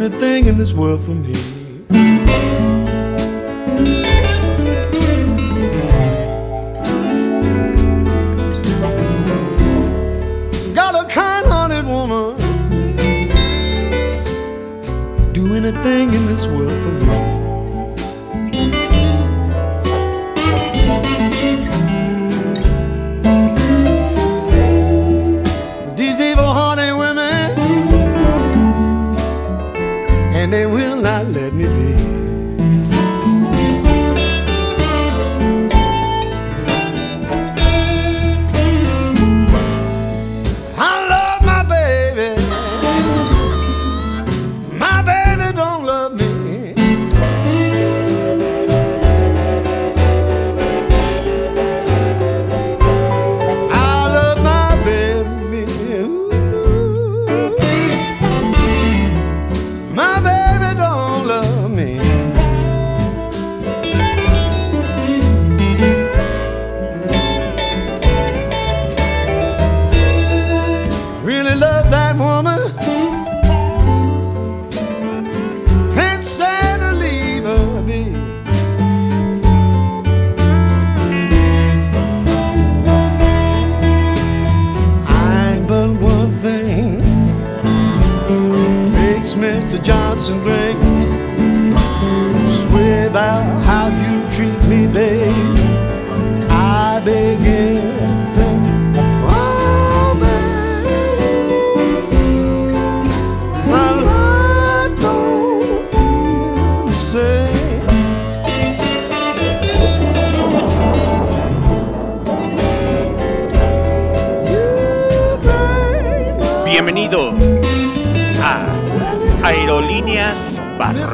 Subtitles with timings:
[0.00, 1.34] Doing a in this world for me.
[10.74, 12.38] Got a kind-hearted woman
[15.32, 16.99] doing a thing in this world for me.
[30.52, 30.79] And they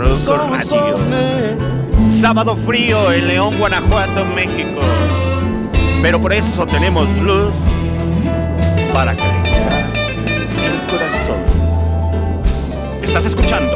[0.06, 0.94] Radio.
[1.99, 4.81] Sábado frío en León, Guanajuato, México.
[6.00, 7.55] Pero por eso tenemos luz
[8.93, 9.84] para calentar
[10.65, 11.39] el corazón.
[13.03, 13.72] Estás escuchando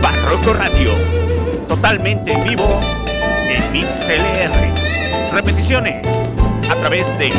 [0.00, 0.92] Barroco Radio,
[1.66, 2.80] totalmente en vivo
[3.48, 5.32] en MixLR.
[5.32, 6.38] Repeticiones
[6.70, 7.32] a través de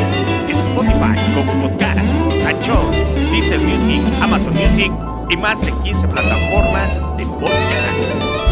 [0.49, 2.91] Spotify, Google Podcast, Anchor,
[3.31, 4.91] Deezer Music, Amazon Music
[5.29, 7.01] y más de 15 plataformas
[7.41, 8.50] de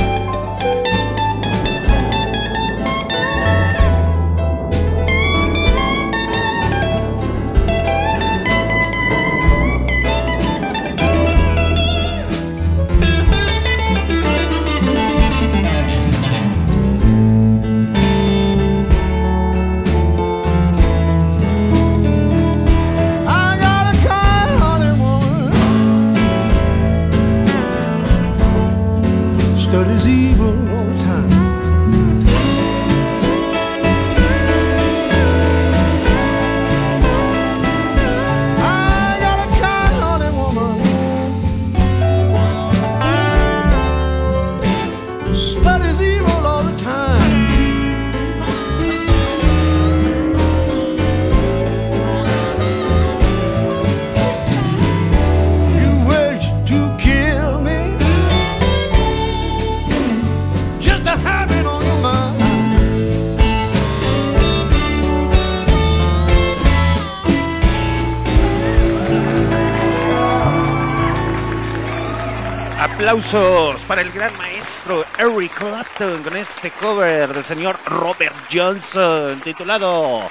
[73.09, 80.29] Aplausos para el gran maestro Eric Clapton con este cover del señor Robert Johnson titulado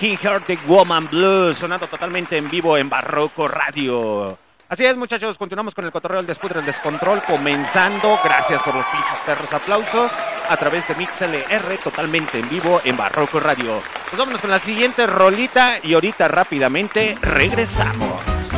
[0.00, 4.36] King Hearted Woman Blues, sonando totalmente en vivo en Barroco Radio.
[4.68, 8.18] Así es, muchachos, continuamos con el cotorreo, el despudre, el descontrol, comenzando.
[8.24, 10.10] Gracias por los pinches perros aplausos
[10.48, 13.80] a través de MixLR, totalmente en vivo en Barroco Radio.
[14.10, 18.57] Pues vámonos con la siguiente rolita y ahorita rápidamente regresamos.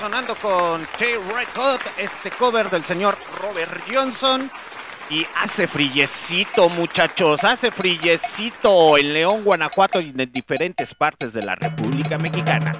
[0.00, 4.50] sonando con T-Record, este cover del señor Robert Johnson.
[5.10, 11.54] Y hace frillecito, muchachos, hace frillecito en León, Guanajuato y en diferentes partes de la
[11.54, 12.72] República Mexicana.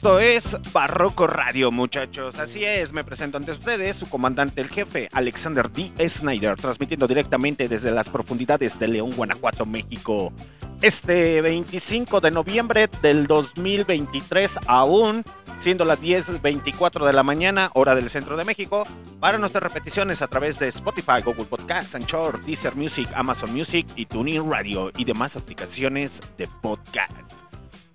[0.00, 2.38] Esto es Barroco Radio, muchachos.
[2.38, 5.92] Así es, me presento ante ustedes su comandante, el jefe, Alexander D.
[6.08, 10.32] Snyder, transmitiendo directamente desde las profundidades de León, Guanajuato, México.
[10.80, 15.22] Este 25 de noviembre del 2023, aún
[15.58, 18.86] siendo las 10.24 de la mañana, hora del centro de México,
[19.20, 24.06] para nuestras repeticiones a través de Spotify, Google Podcasts, Anchor, Deezer Music, Amazon Music y
[24.06, 27.49] TuneIn Radio y demás aplicaciones de podcast.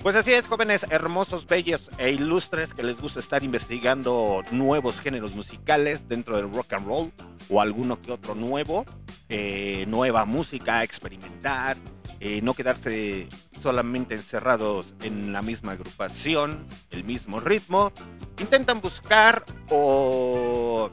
[0.06, 5.34] Pues así es, jóvenes hermosos, bellos e ilustres que les gusta estar investigando nuevos géneros
[5.34, 7.12] musicales dentro del rock and roll
[7.50, 8.86] o alguno que otro nuevo,
[9.30, 11.76] eh, nueva música, experimentar,
[12.20, 13.28] eh, no quedarse
[13.60, 17.92] solamente encerrados en la misma agrupación, el mismo ritmo.
[18.38, 20.92] Intentan buscar o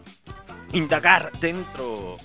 [0.73, 2.16] indagar dentro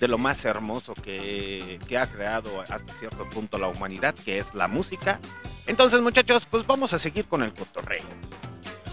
[0.00, 4.54] de lo más hermoso que, que ha creado hasta cierto punto la humanidad, que es
[4.54, 5.20] la música.
[5.70, 8.02] Entonces, muchachos, pues vamos a seguir con el cotorreo.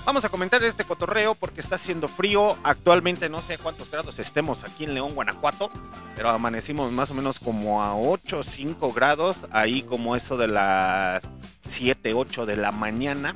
[0.05, 2.55] Vamos a comentar este cotorreo porque está haciendo frío.
[2.63, 5.71] Actualmente no sé cuántos grados estemos aquí en León, Guanajuato,
[6.15, 10.49] pero amanecimos más o menos como a 8 o 5 grados, ahí como eso de
[10.49, 11.23] las
[11.67, 13.33] 7, 8 de la mañana.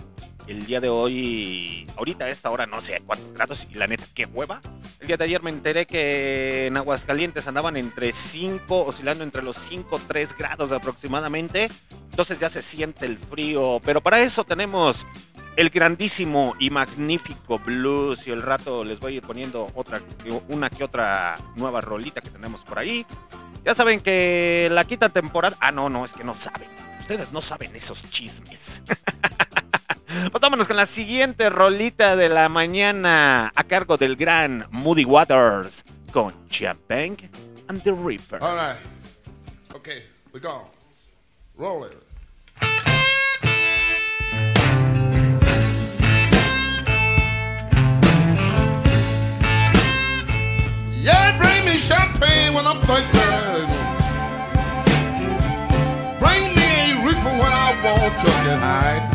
[0.51, 4.03] El día de hoy, ahorita a esta hora no sé cuántos grados y la neta,
[4.13, 4.61] qué hueva.
[4.99, 9.55] El día de ayer me enteré que en Aguascalientes andaban entre 5, oscilando entre los
[9.57, 11.69] 5, 3 grados aproximadamente.
[12.09, 15.07] Entonces ya se siente el frío, pero para eso tenemos
[15.55, 20.01] el grandísimo y magnífico blues y el rato les voy a ir poniendo otra,
[20.49, 23.05] una que otra nueva rolita que tenemos por ahí.
[23.63, 25.55] Ya saben que la quinta temporada...
[25.61, 26.67] Ah, no, no, es que no saben.
[26.99, 28.83] Ustedes no saben esos chismes.
[30.29, 35.83] Pues vámonos con la siguiente rolita de la mañana a cargo del gran Moody Waters
[36.13, 37.17] con Champagne
[37.67, 38.39] and the Reaper.
[38.41, 38.77] All right.
[39.75, 40.67] Okay, we go.
[41.57, 41.97] Roll it.
[51.01, 53.17] Yeah, bring me champagne when I'm thirsty.
[56.19, 59.10] Bring me a reefer when I want to get high.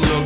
[0.00, 0.25] To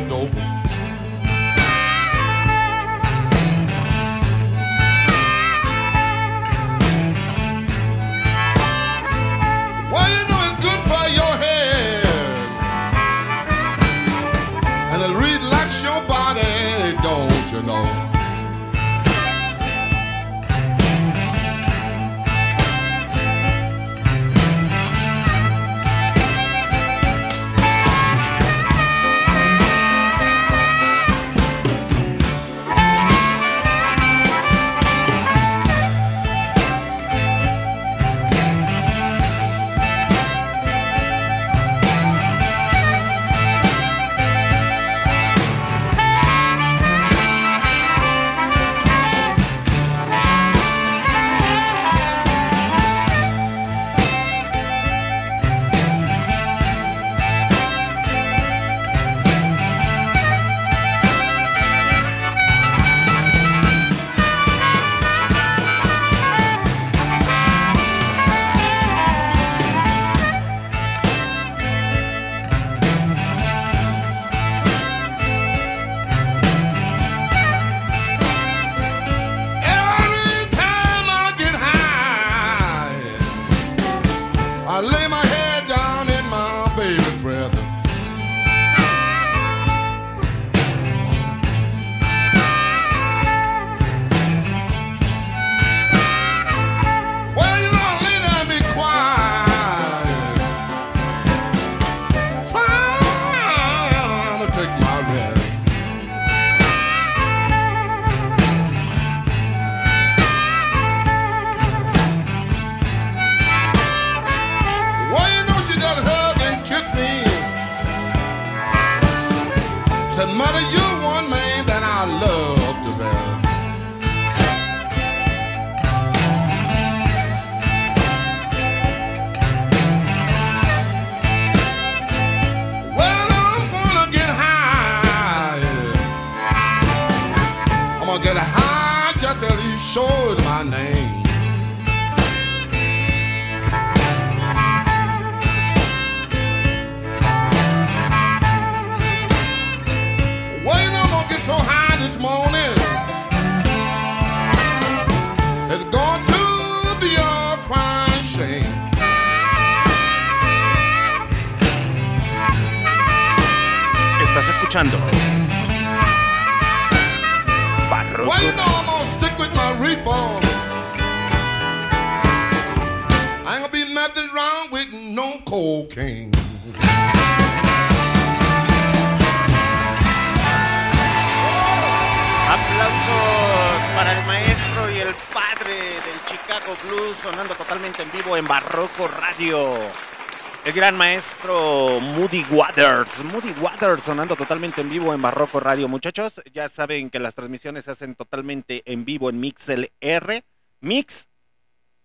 [190.81, 193.23] gran maestro Moody Waters.
[193.25, 195.87] Moody Waters sonando totalmente en vivo en Barroco Radio.
[195.87, 200.43] Muchachos, ya saben que las transmisiones se hacen totalmente en vivo en MixLR.
[200.79, 201.27] Mix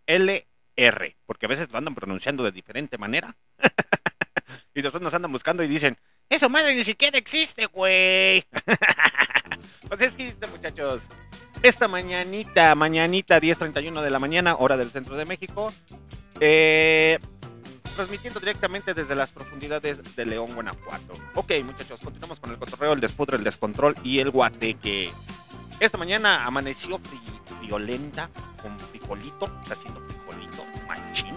[0.06, 1.16] LR.
[1.24, 3.34] Porque a veces lo andan pronunciando de diferente manera.
[4.74, 5.96] y después nos andan buscando y dicen,
[6.28, 8.44] eso madre ni siquiera existe, güey.
[9.88, 11.08] pues existe, muchachos.
[11.62, 15.72] Esta mañanita, mañanita 10.31 de la mañana, hora del centro de México.
[16.40, 17.18] Eh,
[17.96, 21.14] transmitiendo directamente desde las profundidades de León, Guanajuato.
[21.34, 25.10] Ok, muchachos, continuamos con el cotorreo, el despudre, el descontrol y el guateque.
[25.80, 27.00] Esta mañana amaneció
[27.60, 28.30] violenta,
[28.62, 31.34] con frijolito, está haciendo frijolito, machín.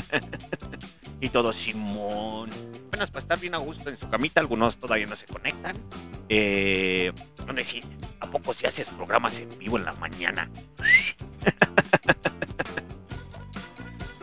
[1.20, 2.50] y todo Simón.
[2.92, 5.76] Es para estar bien a gusto en su camita, algunos todavía no se conectan.
[6.28, 7.12] Eh,
[7.44, 7.82] no decir,
[8.20, 10.48] ¿a poco si haces programas en vivo en la mañana?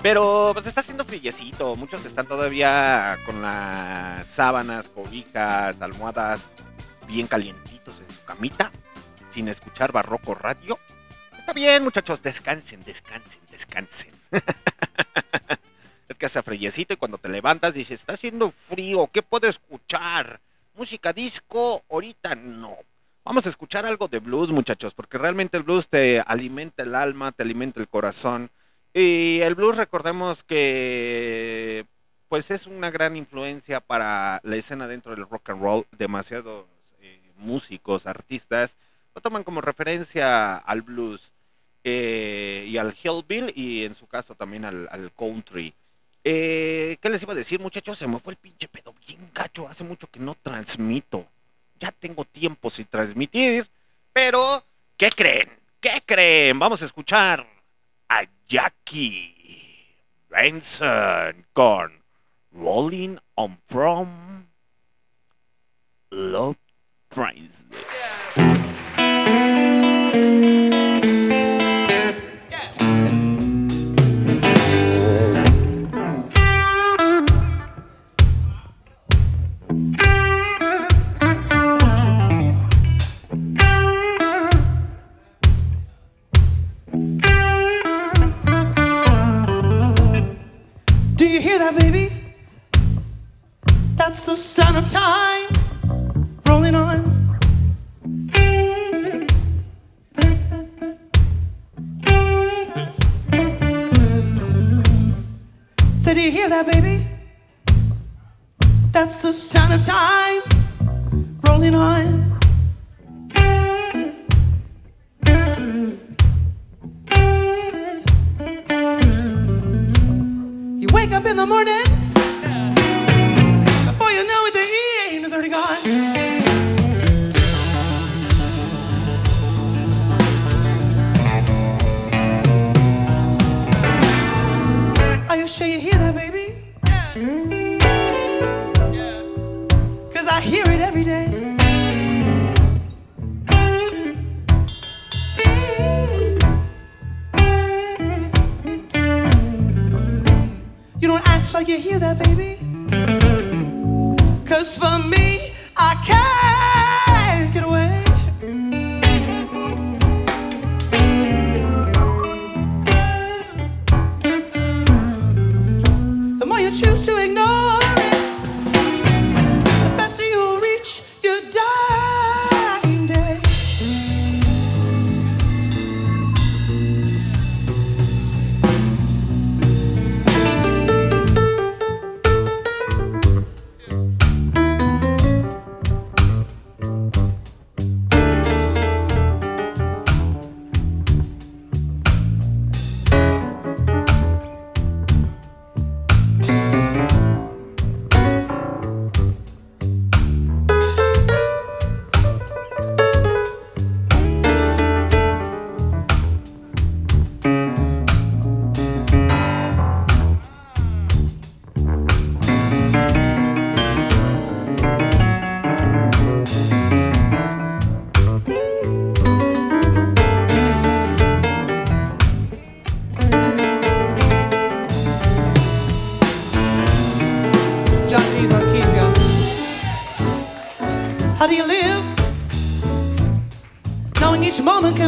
[0.02, 1.76] Pero pues está haciendo frillecito.
[1.76, 6.42] Muchos están todavía con las sábanas, cobijas, almohadas
[7.08, 8.72] bien calientitos en su camita,
[9.30, 10.80] sin escuchar Barroco Radio.
[11.38, 14.14] Está bien, muchachos, descansen, descansen, descansen.
[16.08, 20.40] es que hace frillecito y cuando te levantas dices, está haciendo frío, ¿qué puedo escuchar?
[20.76, 22.78] Música disco, ahorita no.
[23.26, 27.34] Vamos a escuchar algo de blues, muchachos, porque realmente el blues te alimenta el alma,
[27.34, 28.50] te alimenta el corazón.
[28.94, 31.86] Y el blues, recordemos que
[32.28, 35.86] pues es una gran influencia para la escena dentro del rock and roll.
[35.98, 36.66] Demasiados
[37.02, 38.78] eh, músicos, artistas
[39.16, 41.32] lo toman como referencia al blues
[41.84, 45.74] eh, y al hillbill y en su caso también al, country.
[46.24, 47.98] Eh, ¿Qué les iba a decir, muchachos?
[47.98, 49.68] Se me fue el pinche pedo bien gacho.
[49.68, 51.26] Hace mucho que no transmito.
[51.80, 53.68] Ya tengo tiempo sin transmitir.
[54.14, 54.64] Pero,
[54.98, 55.50] ¿qué creen?
[55.80, 56.60] ¿Qué creen?
[56.60, 57.48] Vamos a escuchar
[58.10, 59.36] a Jackie
[60.30, 61.92] Benson con
[62.52, 64.48] Rolling on From
[66.12, 66.58] Love
[67.10, 68.34] Priceless.
[70.12, 70.39] Do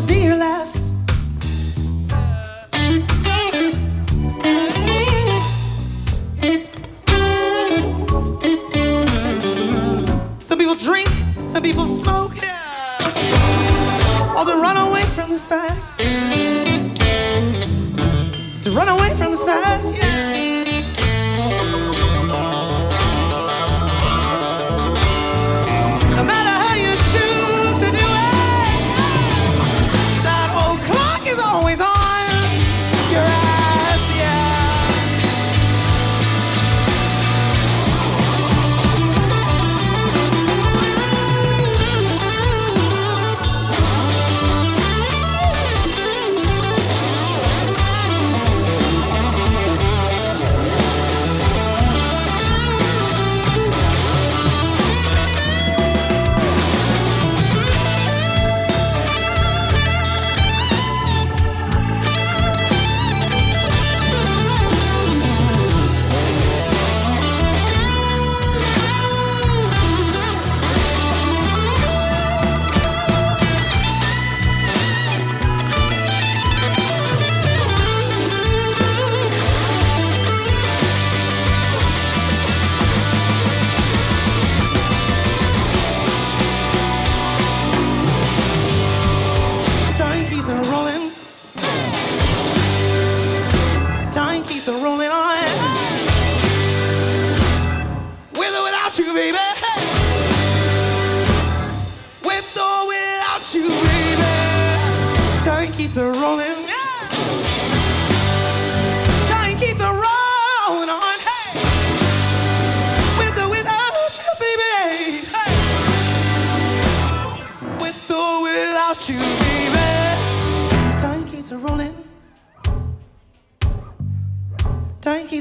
[0.08, 0.41] be here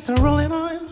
[0.00, 0.89] streets are rolling on.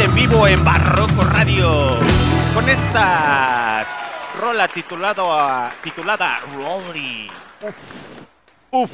[0.00, 1.98] En vivo en Barroco Radio,
[2.54, 3.84] con esta
[4.38, 7.30] rola titulado a- titulada Rolly.
[7.62, 7.76] Uf,
[8.70, 8.92] uf,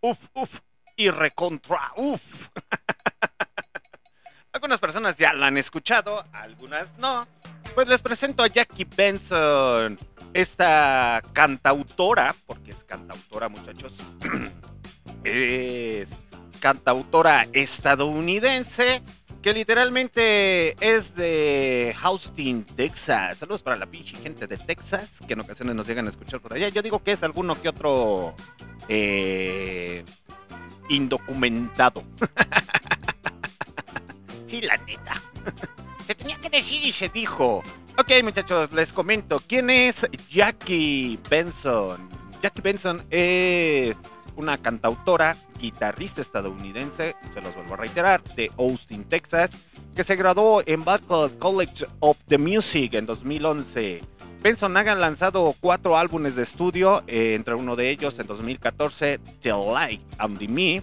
[0.00, 0.58] uf, uf,
[0.96, 2.48] y recontra, uf.
[4.52, 7.26] Algunas personas ya la han escuchado, algunas no.
[7.74, 9.96] Pues les presento a Jackie Benson,
[10.34, 13.92] esta cantautora, porque es cantautora muchachos,
[15.24, 16.08] es
[16.58, 19.02] cantautora estadounidense
[19.42, 23.38] que literalmente es de Austin, Texas.
[23.38, 26.52] Saludos para la pinche gente de Texas que en ocasiones nos llegan a escuchar por
[26.52, 26.68] allá.
[26.68, 28.34] Yo digo que es alguno que otro
[28.88, 30.04] eh,
[30.90, 32.04] indocumentado.
[34.46, 35.22] sí, la neta.
[36.06, 37.62] Se tenía que decir y se dijo.
[37.98, 39.42] Ok, muchachos, les comento.
[39.46, 42.08] ¿Quién es Jackie Benson?
[42.42, 43.96] Jackie Benson es
[44.36, 49.52] una cantautora, guitarrista estadounidense, se los vuelvo a reiterar, de Austin, Texas,
[49.94, 54.02] que se graduó en Berklee College of the Music en 2011.
[54.42, 59.50] Benson ha lanzado cuatro álbumes de estudio, eh, entre uno de ellos en 2014, The
[59.50, 60.82] Light and Me,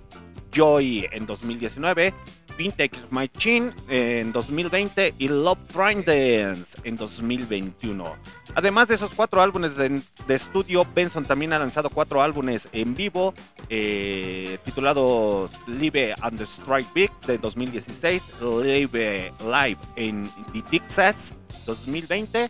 [0.51, 2.13] Joy en 2019,
[2.57, 8.15] Vintage Machine en 2020 y Love Train Dance en 2021.
[8.55, 13.33] Además de esos cuatro álbumes de, estudio, Benson también ha lanzado cuatro álbumes en vivo
[13.69, 21.33] eh, titulados Live and Strike Big de 2016, Live Live en The Texas
[21.67, 22.49] 2020.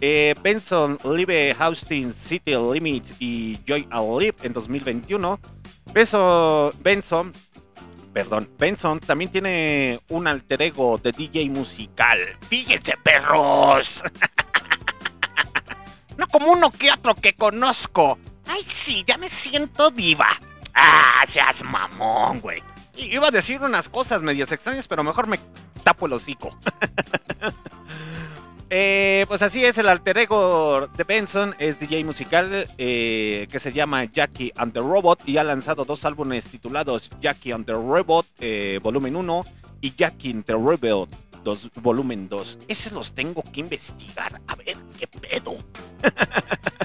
[0.00, 5.38] eh, Benson Live Austin City Limits y Joy I'll Live en 2021.
[5.92, 7.32] Benson, Benson
[8.12, 12.18] perdón, Benson también tiene un alter ego de DJ musical.
[12.48, 14.02] Fíjense, perros.
[16.16, 18.18] no como uno que otro que conozco.
[18.46, 20.28] Ay, sí, ya me siento diva.
[20.74, 22.62] Ah, seas mamón, güey.
[22.96, 25.40] Iba a decir unas cosas medias extrañas, pero mejor me
[25.82, 26.56] tapo el hocico.
[28.74, 33.70] Eh, pues así es, el alter ego de Benson es DJ musical eh, que se
[33.70, 38.24] llama Jackie and the Robot y ha lanzado dos álbumes titulados Jackie and the Robot
[38.40, 39.44] eh, volumen 1
[39.82, 41.10] y Jackie and the Robot
[41.44, 42.60] 2, volumen 2.
[42.66, 44.40] Esos los tengo que investigar.
[44.46, 45.54] A ver qué pedo.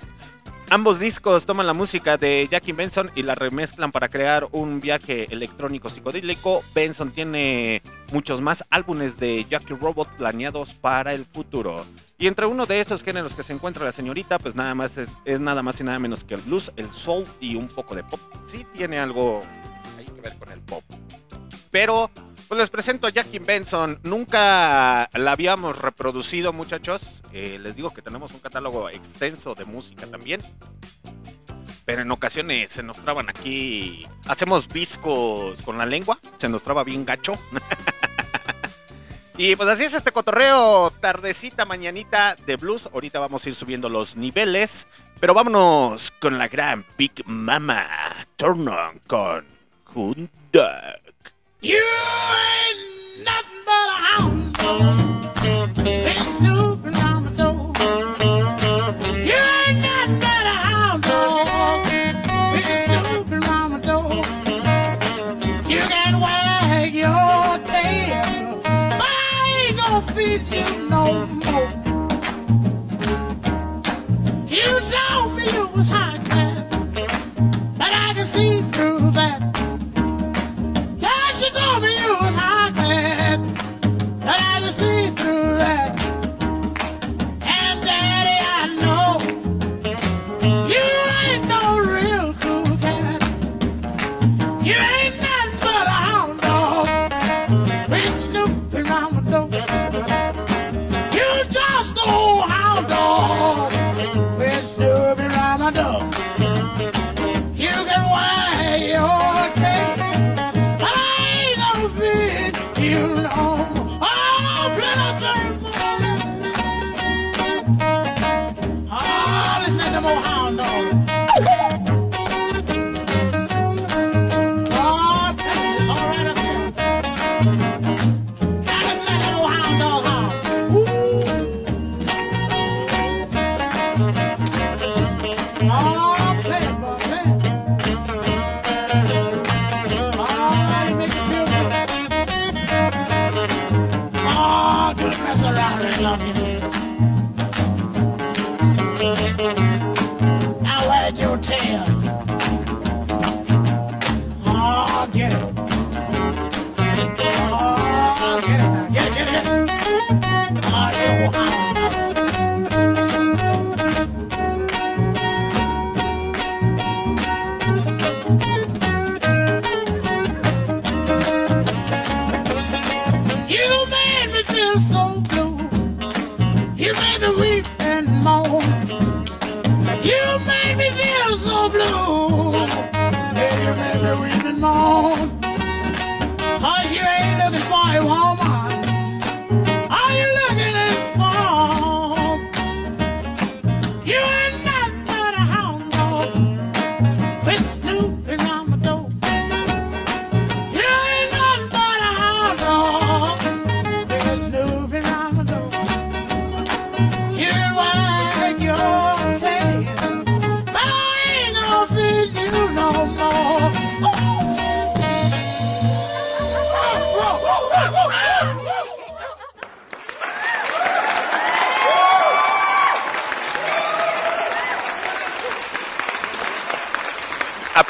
[0.70, 5.32] Ambos discos toman la música de Jackie Benson y la remezclan para crear un viaje
[5.32, 6.62] electrónico psicodélico.
[6.76, 11.86] Benson tiene muchos más álbumes de Jackie Robot planeados para el futuro.
[12.18, 15.40] Y entre uno de estos géneros que se encuentra la señorita, pues nada más es,
[15.40, 18.20] nada más y nada menos que el blues, el soul y un poco de pop.
[18.46, 19.42] Sí tiene algo
[20.16, 20.84] que ver con el pop.
[21.72, 22.12] Pero
[22.48, 24.00] pues les presento a Jackie Benson.
[24.04, 27.22] Nunca la habíamos reproducido, muchachos.
[27.34, 30.42] Eh, les digo que tenemos un catálogo extenso de música también.
[31.86, 34.08] Pero en ocasiones se nos traban aquí.
[34.28, 36.20] Hacemos viscos con la lengua.
[36.38, 37.34] Se nos traba bien gacho.
[39.38, 40.92] y pues así es este cotorreo.
[40.92, 42.90] Tardecita, mañanita de blues.
[42.94, 44.88] Ahorita vamos a ir subiendo los niveles.
[45.20, 47.88] Pero vámonos con la gran Big Mama.
[48.36, 49.46] Turn on con
[49.94, 51.07] Hound Dog.
[51.60, 55.74] You ain't nothing but a hound dog.
[55.84, 57.74] Been snooping on the door.
[59.26, 61.84] You ain't nothing but a hound dog.
[62.54, 64.24] Been snooping on the door.
[65.68, 71.77] You can wag your tail, but I ain't gonna feed you no more.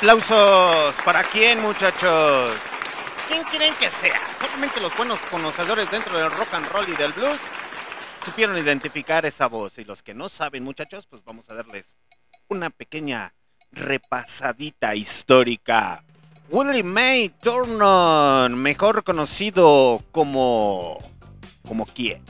[0.08, 2.56] Aplausos para quién, muchachos.
[3.28, 4.18] ¿Quién creen que sea?
[4.40, 7.38] Solamente los buenos conocedores dentro del rock and roll y del blues
[8.24, 9.78] supieron identificar esa voz.
[9.80, 11.98] Y los que no saben, muchachos, pues vamos a darles
[12.48, 13.34] una pequeña
[13.74, 16.06] repasadita histórica.
[16.52, 21.00] Willie May Turnon, mejor conocido como.
[21.68, 22.24] ¿Como quién?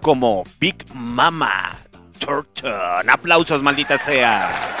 [0.00, 1.78] Como Big Mama
[2.18, 3.08] Turton.
[3.08, 4.80] Aplausos, maldita sea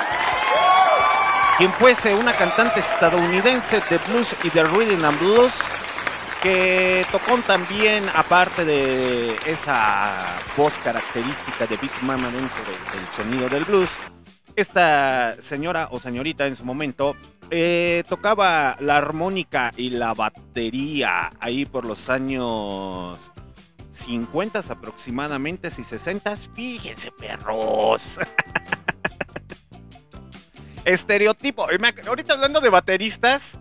[1.60, 5.52] quien fuese una cantante estadounidense de blues y de rhythm and blues
[6.42, 13.48] que tocó también aparte de esa voz característica de Big Mama dentro de- del sonido
[13.50, 13.98] del blues
[14.56, 17.14] esta señora o señorita en su momento
[17.50, 23.30] eh, tocaba la armónica y la batería ahí por los años
[23.90, 28.18] 50 aproximadamente y 60 fíjense perros
[30.92, 31.66] estereotipo.
[32.06, 33.58] Ahorita hablando de bateristas,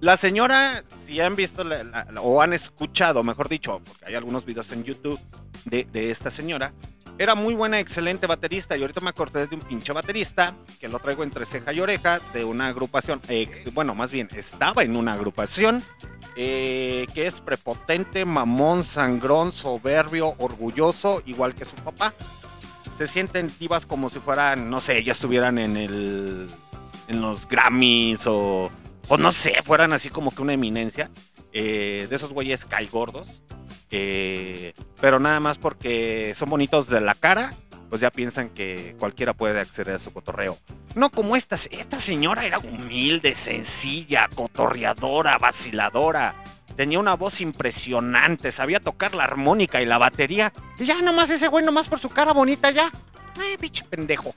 [0.00, 4.14] la señora si han visto la- la- la- o han escuchado, mejor dicho, porque hay
[4.14, 5.20] algunos videos en YouTube
[5.64, 6.72] de, de esta señora,
[7.18, 8.76] era muy buena, excelente baterista.
[8.76, 12.20] Y ahorita me acordé de un pinche baterista que lo traigo entre ceja y oreja
[12.32, 13.20] de una agrupación.
[13.28, 15.82] eh, bueno, más bien, estaba en una agrupación
[16.36, 22.14] eh, que es prepotente, mamón, sangrón, soberbio, orgulloso, igual que su papá.
[23.00, 26.50] Se sienten divas como si fueran, no sé, ya estuvieran en el.
[27.08, 28.70] en los Grammys o.
[29.08, 31.10] o no sé, fueran así como que una eminencia.
[31.54, 33.42] eh, de esos güeyes gordos.
[33.90, 37.54] Eh, pero nada más porque son bonitos de la cara,
[37.88, 40.58] pues ya piensan que cualquiera puede acceder a su cotorreo.
[40.94, 46.34] No como esta, esta señora era humilde, sencilla, cotorreadora, vaciladora.
[46.80, 50.50] Tenía una voz impresionante, sabía tocar la armónica y la batería.
[50.78, 52.90] Y ya nomás ese güey, nomás por su cara bonita ya.
[53.38, 54.34] Ay, pinche pendejo.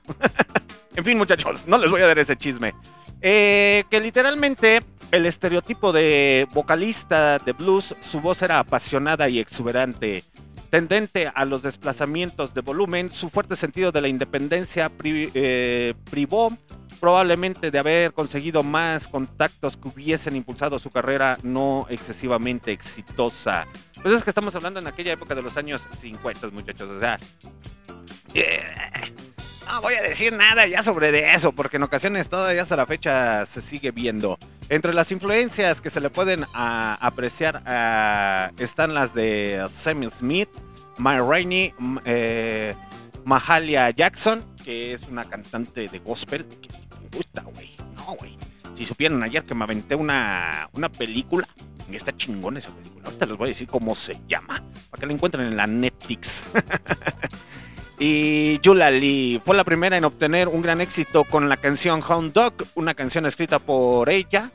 [0.98, 2.76] en fin, muchachos, no les voy a dar ese chisme.
[3.22, 10.26] Eh, que literalmente el estereotipo de vocalista de blues, su voz era apasionada y exuberante.
[10.74, 16.52] Tendente a los desplazamientos de volumen, su fuerte sentido de la independencia eh, privó
[17.00, 23.68] probablemente de haber conseguido más contactos que hubiesen impulsado su carrera no excesivamente exitosa.
[24.02, 26.90] Pues es que estamos hablando en aquella época de los años 50, muchachos.
[26.90, 27.20] O sea,
[28.34, 28.64] eh,
[29.66, 32.86] no voy a decir nada ya sobre de eso, porque en ocasiones todavía hasta la
[32.86, 34.38] fecha se sigue viendo.
[34.70, 40.50] Entre las influencias que se le pueden ah, apreciar ah, están las de Sam Smith,
[40.98, 41.74] My Rainey,
[42.06, 42.76] eh,
[43.26, 46.46] Mahalia Jackson, que es una cantante de gospel.
[46.48, 46.70] Que
[47.02, 47.76] me gusta, güey.
[47.96, 48.38] No, güey.
[48.74, 51.48] Si supieran ayer que me aventé una, una película,
[51.96, 53.06] está chingón esa película.
[53.06, 56.46] Ahorita les voy a decir cómo se llama, para que la encuentren en la Netflix.
[58.00, 62.34] Y Yula Lee fue la primera en obtener un gran éxito con la canción Hound
[62.34, 64.52] Dog, una canción escrita por ella,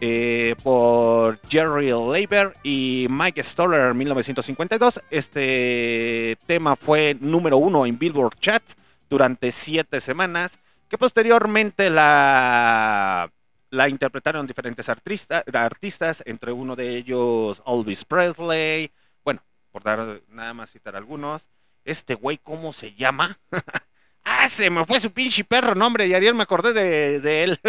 [0.00, 5.00] eh, por Jerry Leiber y Mike Stoller en 1952.
[5.10, 8.76] Este tema fue número uno en Billboard Chats
[9.10, 13.30] durante siete semanas, que posteriormente la,
[13.70, 18.90] la interpretaron diferentes artista- artistas, entre uno de ellos Elvis Presley,
[19.24, 21.50] bueno, por dar nada más citar algunos.
[21.86, 23.38] Este güey, ¿cómo se llama?
[24.24, 27.60] ah, se me fue su pinche perro nombre y ayer me acordé de, de él.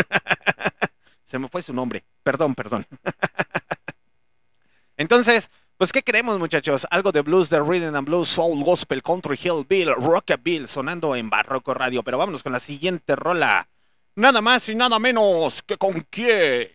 [1.24, 2.04] se me fue su nombre.
[2.24, 2.86] Perdón, perdón.
[4.98, 6.88] Entonces, pues, ¿qué queremos, muchachos?
[6.90, 11.76] Algo de blues, de rhythm and blues, soul, gospel, country, hillbill, rockabill, sonando en Barroco
[11.76, 12.02] Radio.
[12.02, 13.70] Pero vámonos con la siguiente rola.
[14.16, 16.72] Nada más y nada menos que con quién.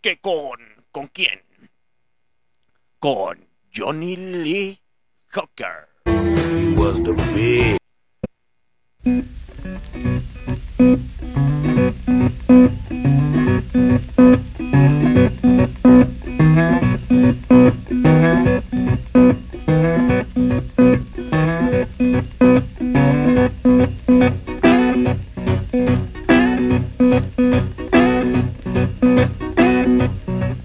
[0.00, 0.58] Que con.
[0.90, 1.40] ¿Con quién?
[2.98, 4.80] Con Johnny Lee
[5.32, 5.91] Hooker.
[6.82, 7.78] Was the big.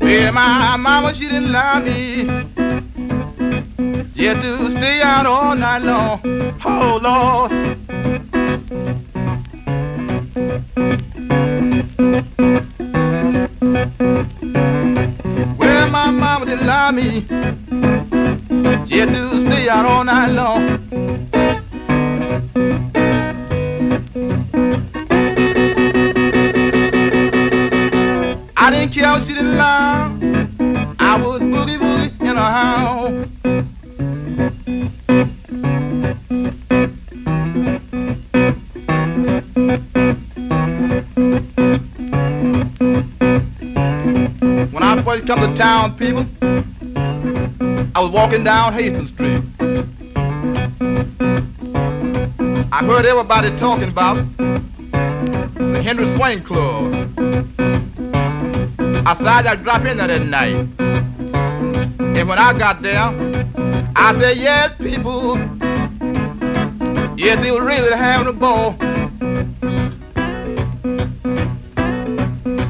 [0.01, 2.66] Well, my mama, she didn't lie me.
[4.17, 6.19] Had to stay out all night long.
[6.65, 7.51] Oh, Lord.
[15.57, 17.21] Well, my mama didn't lie me.
[18.89, 20.63] Had to stay out all night long.
[28.57, 30.11] I didn't care if she didn't lie.
[30.99, 32.96] I was boogie boogie in her house.
[44.71, 46.25] When I first come to town, people,
[47.95, 49.43] I was walking down Hastings Street.
[52.71, 56.93] I heard everybody talking about the Henry Swain Club.
[59.07, 60.67] I said I'd drop in there that night.
[62.17, 63.13] And when I got there,
[63.95, 65.37] I said, yes, people,
[67.17, 68.75] yeah, they were really having a ball.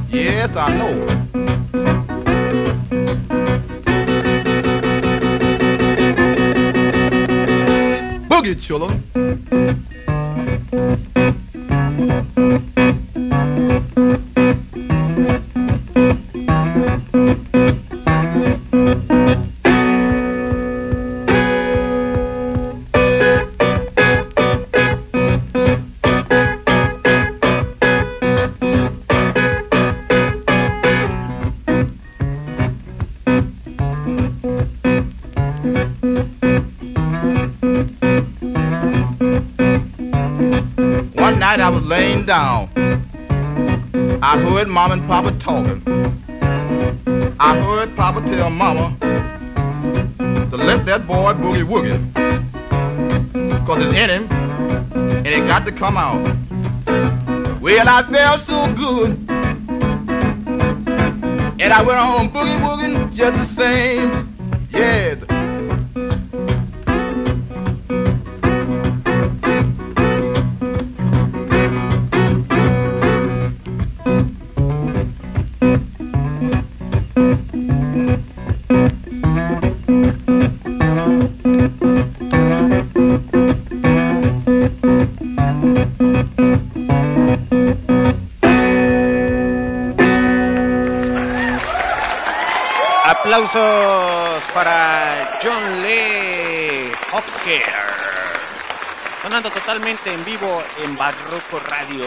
[0.09, 0.93] Yes, I know.
[8.29, 8.93] Boogie Chiller.
[41.87, 42.67] Laying down,
[44.21, 45.81] I heard mom and papa talking.
[47.39, 48.93] I heard papa tell mama
[50.19, 51.97] to let that boy boogie woogie.
[53.65, 54.31] Cause it's in him
[54.91, 56.21] and it got to come out.
[57.61, 59.11] Well, I felt so good.
[61.59, 64.35] And I went on boogie wooging just the same.
[64.71, 65.26] Yes.
[99.77, 102.03] Totalmente en vivo en Barroco Radio.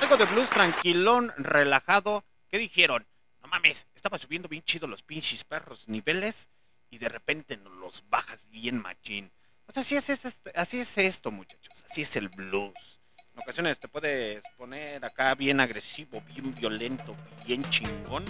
[0.00, 2.24] Algo de blues tranquilón, relajado.
[2.48, 3.06] ¿Qué dijeron?
[3.42, 6.48] No mames, estaba subiendo bien chido los pinches perros niveles
[6.90, 9.30] y de repente nos los bajas bien machín.
[9.66, 11.84] Pues así es, es- así es esto, muchachos.
[11.90, 13.00] Así es el blues.
[13.34, 18.24] En ocasiones te puedes poner acá bien agresivo, bien violento, bien chingón.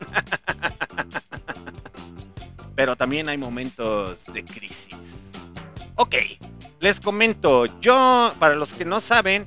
[2.76, 5.30] Pero también hay momentos de crisis.
[6.02, 6.14] Ok,
[6.80, 7.66] les comento.
[7.78, 9.46] Yo, para los que no saben,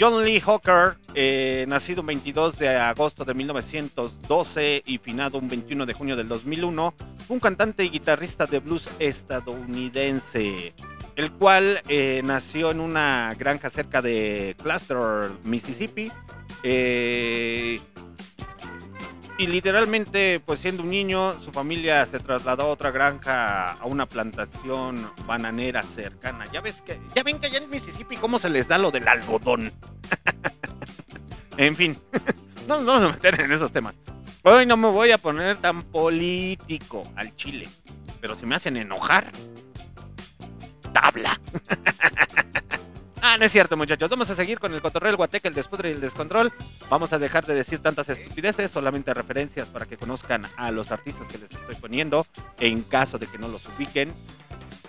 [0.00, 5.84] John Lee Hooker, eh, nacido un 22 de agosto de 1912 y finado un 21
[5.84, 6.94] de junio del 2001,
[7.26, 10.74] fue un cantante y guitarrista de blues estadounidense,
[11.16, 16.10] el cual eh, nació en una granja cerca de Cluster, Mississippi.
[16.62, 17.78] eh,
[19.40, 24.04] y literalmente, pues siendo un niño, su familia se trasladó a otra granja, a una
[24.04, 26.46] plantación bananera cercana.
[26.52, 29.08] Ya ves que, ya ven que allá en Mississippi cómo se les da lo del
[29.08, 29.72] algodón.
[31.56, 31.96] en fin,
[32.68, 33.98] no nos vamos a meter en esos temas.
[34.42, 37.66] Hoy no me voy a poner tan político al chile,
[38.20, 39.32] pero si me hacen enojar,
[40.92, 41.40] tabla.
[43.22, 44.08] ah, no es cierto, muchachos.
[44.10, 46.52] Vamos a seguir con el cotorreo, el guateque, el despudre y el descontrol.
[46.88, 51.28] Vamos a dejar de decir tantas estupideces, solamente referencias para que conozcan a los artistas
[51.28, 52.26] que les estoy poniendo,
[52.58, 54.12] en caso de que no los ubiquen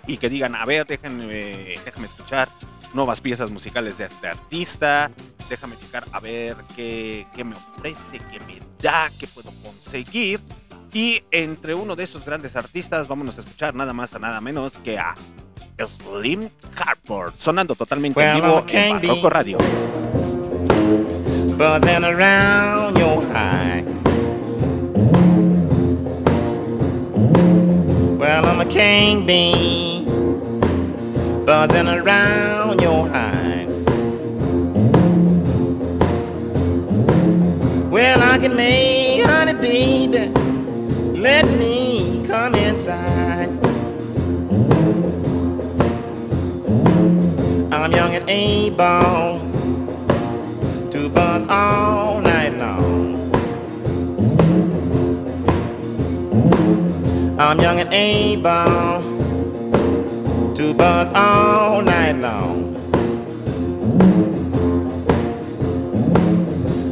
[0.06, 1.74] y que digan, a ver, déjenme,
[2.04, 2.48] escuchar
[2.94, 5.10] nuevas piezas musicales de este artista,
[5.48, 10.40] déjame checar a ver qué, qué me ofrece, qué me da, qué puedo conseguir.
[10.92, 14.72] Y entre uno de esos grandes artistas, vámonos a escuchar nada más a nada menos
[14.78, 15.14] que a
[15.86, 19.30] Slim Harford, sonando totalmente en Well, vivo a king en Barroco.
[19.30, 19.58] Radio.
[21.56, 23.84] buzzing around your high.
[28.18, 30.04] Well, I'm a king bee,
[31.44, 33.66] buzzing around your high.
[37.90, 40.32] Well, I can make honey, baby.
[41.20, 43.61] Let me come inside.
[47.72, 49.38] I'm young and able
[50.90, 53.32] to buzz all night long.
[57.40, 59.02] I'm young and able
[60.54, 62.74] to buzz all night long.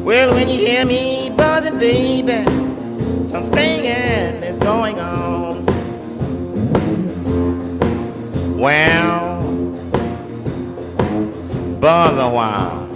[0.03, 2.43] Well, when you hear me buzzing, baby,
[3.27, 5.67] some stinging is going on.
[8.59, 9.30] Well,
[11.81, 12.87] buzz a while.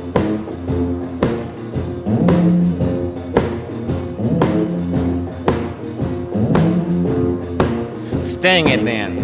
[8.22, 9.16] Sting it then.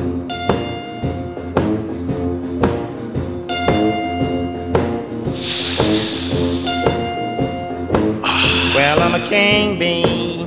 [8.74, 10.46] Well, I'm a king bee.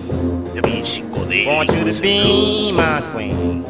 [1.46, 3.64] Want you to be my queen.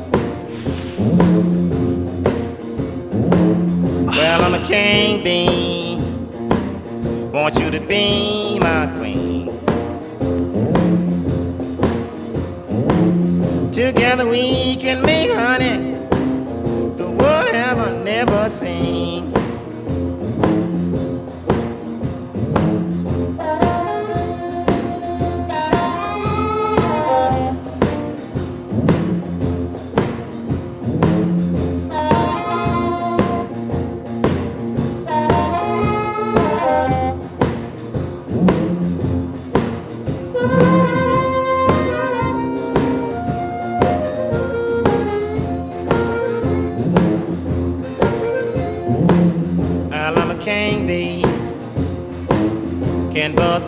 [4.41, 5.95] I'm a king bee.
[7.31, 9.47] Want you to be my queen.
[13.71, 15.93] Together we can make honey
[16.95, 19.32] the world have never seen.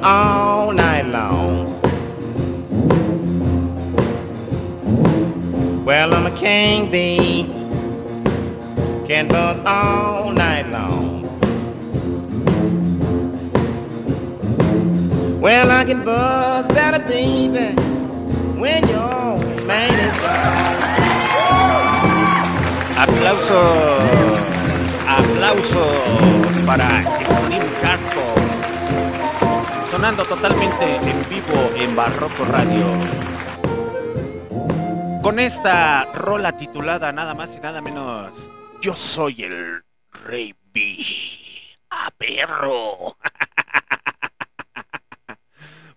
[0.06, 1.66] All night long.
[5.84, 7.46] Well, I'm a king bee,
[9.08, 11.24] can buzz all night long.
[15.42, 17.74] Well, I can buzz better, baby,
[18.62, 20.76] when your man is gone.
[23.02, 27.15] Aplausos, aplausos para.
[30.06, 32.86] Totalmente en vivo en Barroco Radio.
[35.24, 39.84] Con esta rola titulada nada más y nada menos Yo soy el
[40.24, 40.96] Rey B.
[41.90, 43.18] ¡A perro!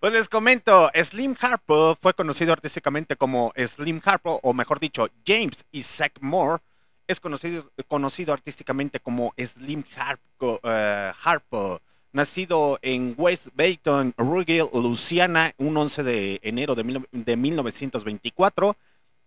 [0.00, 5.66] Pues les comento, Slim Harpo fue conocido artísticamente como Slim Harpo, o mejor dicho, James
[5.72, 6.62] Isaac Moore
[7.06, 11.82] es conocido, conocido artísticamente como Slim Harpo, eh, Harpo,
[12.18, 18.76] nacido en West Bayton, Ruggell, Luciana, un 11 de enero de, mil- de 1924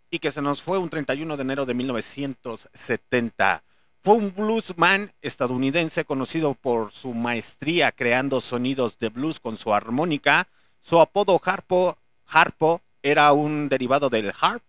[0.10, 3.64] y que se nos fue un 31 de enero de 1970.
[4.04, 10.50] Fue un bluesman estadounidense conocido por su maestría creando sonidos de blues con su armónica.
[10.82, 14.62] Su apodo Harpo, Harpo era un derivado del harp.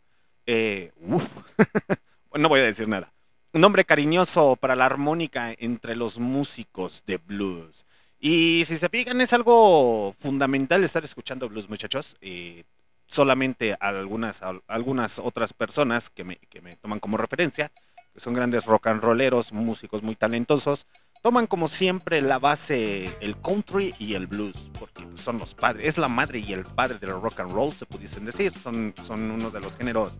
[0.46, 0.92] Eh,
[2.34, 3.12] no voy a decir nada.
[3.52, 7.84] Un nombre cariñoso para la armónica entre los músicos de blues.
[8.24, 12.16] Y si se fijan, es algo fundamental estar escuchando blues, muchachos.
[12.20, 12.62] Eh,
[13.08, 17.72] solamente algunas, algunas otras personas que me, que me toman como referencia,
[18.14, 20.86] que son grandes rock and rolleros, músicos muy talentosos,
[21.20, 25.98] toman como siempre la base el country y el blues, porque son los padres, es
[25.98, 29.50] la madre y el padre del rock and roll, se pudiesen decir, son, son uno
[29.50, 30.16] de los géneros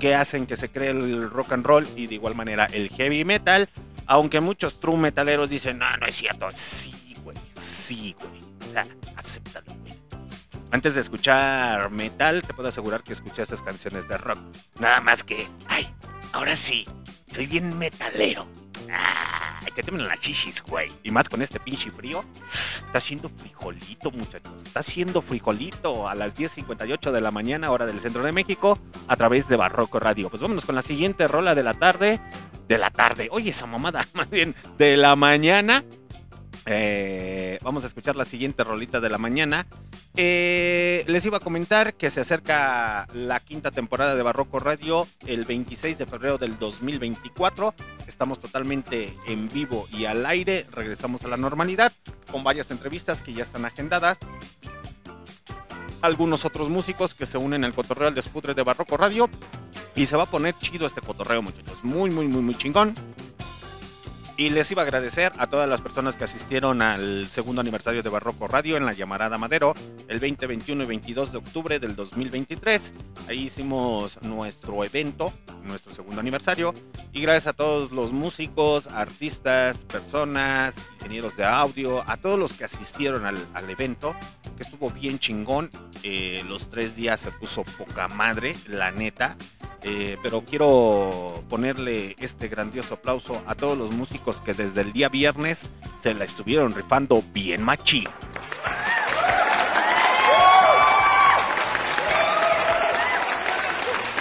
[0.00, 3.26] que hacen que se cree el rock and roll y de igual manera el heavy
[3.26, 3.68] metal,
[4.06, 7.07] aunque muchos true metaleros dicen, no, no es cierto, sí,
[7.58, 8.86] sí, güey, o sea,
[9.16, 9.98] acéptalo, güey.
[10.70, 14.38] Antes de escuchar metal, te puedo asegurar que escuchaste canciones de rock.
[14.78, 15.88] Nada más que, ay,
[16.32, 16.86] ahora sí,
[17.30, 18.46] soy bien metalero.
[18.90, 20.90] Ay, te temen las chichis, güey.
[21.02, 22.24] Y más con este pinche frío.
[22.44, 24.64] Está haciendo frijolito, muchachos.
[24.64, 28.78] Está haciendo frijolito a las 10.58 de la mañana, hora del centro de México,
[29.08, 30.30] a través de Barroco Radio.
[30.30, 32.20] Pues vámonos con la siguiente rola de la tarde.
[32.66, 33.28] De la tarde.
[33.30, 35.84] Oye, esa mamada, más bien, de la mañana.
[36.70, 39.66] Eh, vamos a escuchar la siguiente rolita de la mañana.
[40.16, 45.46] Eh, les iba a comentar que se acerca la quinta temporada de Barroco Radio el
[45.46, 47.74] 26 de febrero del 2024.
[48.06, 50.66] Estamos totalmente en vivo y al aire.
[50.70, 51.90] Regresamos a la normalidad
[52.30, 54.18] con varias entrevistas que ya están agendadas.
[56.02, 59.30] Algunos otros músicos que se unen al cotorreo al despudre de Barroco Radio.
[59.96, 61.82] Y se va a poner chido este cotorreo, muchachos.
[61.82, 62.94] Muy, muy, muy, muy chingón.
[64.38, 68.08] Y les iba a agradecer a todas las personas que asistieron al segundo aniversario de
[68.08, 69.74] Barroco Radio en la llamarada Madero
[70.06, 72.94] el 20, 21 y 22 de octubre del 2023.
[73.28, 75.32] Ahí hicimos nuestro evento,
[75.64, 76.72] nuestro segundo aniversario.
[77.12, 82.62] Y gracias a todos los músicos, artistas, personas, ingenieros de audio, a todos los que
[82.62, 84.14] asistieron al, al evento,
[84.56, 85.72] que estuvo bien chingón.
[86.04, 89.36] Eh, los tres días se puso poca madre, la neta.
[89.82, 95.08] Eh, pero quiero ponerle este grandioso aplauso a todos los músicos que desde el día
[95.08, 95.66] viernes
[96.00, 98.06] se la estuvieron rifando bien machi.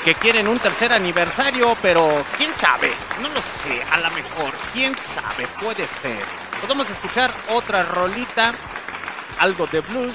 [0.05, 2.91] Que quieren un tercer aniversario, pero quién sabe,
[3.21, 6.23] no lo sé, a lo mejor, quién sabe, puede ser.
[6.63, 8.53] A escuchar otra rolita,
[9.39, 10.13] algo de blues,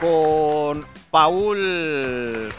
[0.00, 2.52] con Paul.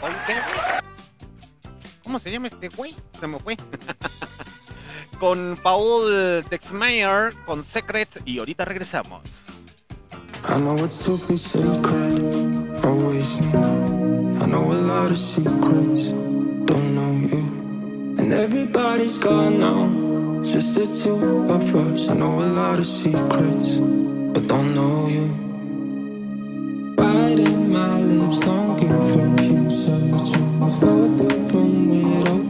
[2.04, 2.94] ¿Cómo se llama este güey?
[3.18, 3.56] Se me fue.
[5.18, 9.22] con Paul Dexmeyer, con Secrets, y ahorita regresamos.
[10.48, 14.38] I know it's to be sacred, always knew.
[14.40, 18.14] I know a lot of secrets, don't know you.
[18.18, 22.08] And everybody's gone now, just the two of us.
[22.08, 25.28] I know a lot of secrets, but don't know you.
[26.96, 32.47] Biting my lips, longing for you, searching for the room with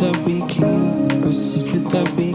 [0.00, 0.64] de la béquille,
[1.26, 2.29] un cycle de.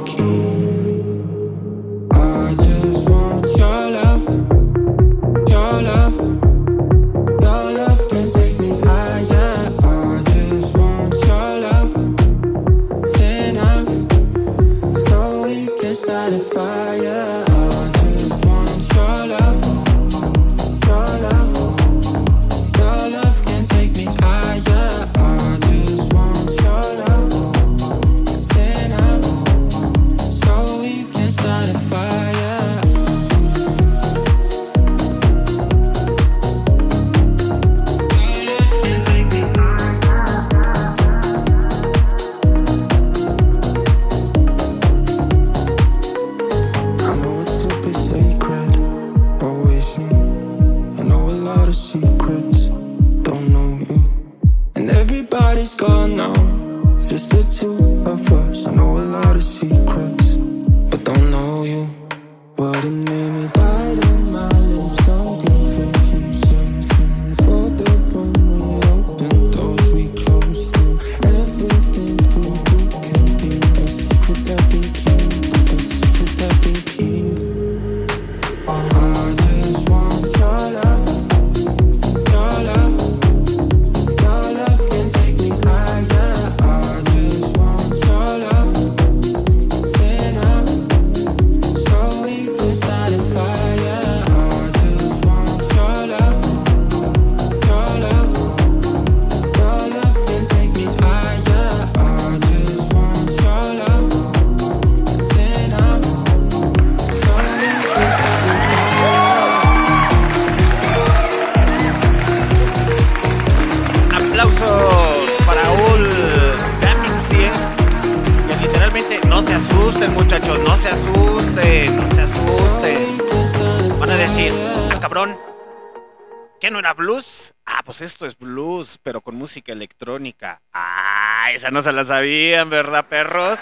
[131.56, 133.58] Esa no se la sabían, ¿verdad, perros?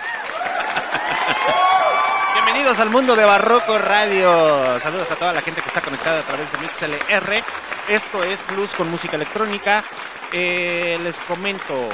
[2.34, 4.80] Bienvenidos al mundo de Barroco Radio.
[4.80, 7.44] Saludos a toda la gente que está conectada a través de MixLR.
[7.89, 9.84] Esto es blues con música electrónica.
[10.32, 11.88] Eh, les comento.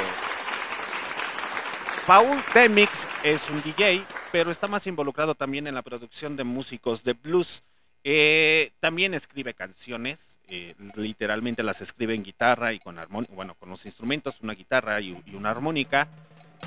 [2.07, 7.03] Paul Demix es un DJ, pero está más involucrado también en la producción de músicos
[7.03, 7.61] de blues.
[8.05, 12.97] Eh, también escribe canciones, eh, literalmente las escribe en guitarra y con
[13.31, 16.09] bueno, con los instrumentos, una guitarra y, una armónica.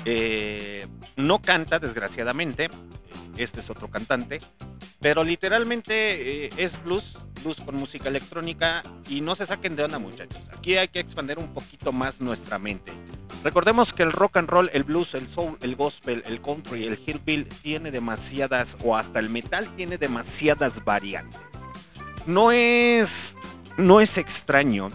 [0.05, 2.69] Eh, no canta, desgraciadamente,
[3.37, 4.39] este es otro cantante,
[4.99, 7.13] pero literalmente eh, es blues,
[7.43, 10.41] blues con música electrónica y no se saquen de onda muchachos.
[10.57, 12.91] Aquí hay que expandir un poquito más nuestra mente.
[13.43, 16.97] Recordemos que el rock and roll, el blues, el soul, el gospel, el country, el
[16.97, 21.41] hillbill tiene demasiadas, o hasta el metal tiene demasiadas variantes.
[22.25, 23.35] No es,
[23.77, 24.91] no es extraño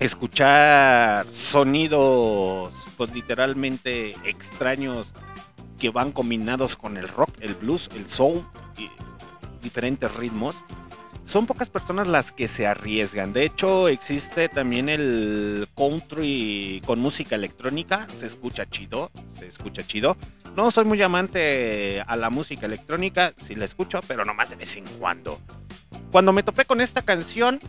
[0.00, 5.12] escuchar sonidos pues literalmente extraños
[5.78, 8.44] que van combinados con el rock, el blues, el soul
[8.76, 8.90] y
[9.62, 10.56] diferentes ritmos.
[11.24, 13.34] Son pocas personas las que se arriesgan.
[13.34, 18.08] De hecho, existe también el country con música electrónica.
[18.18, 20.16] Se escucha chido, se escucha chido.
[20.56, 24.74] No soy muy amante a la música electrónica, sí la escucho, pero nomás de vez
[24.76, 25.38] en cuando.
[26.10, 27.60] Cuando me topé con esta canción,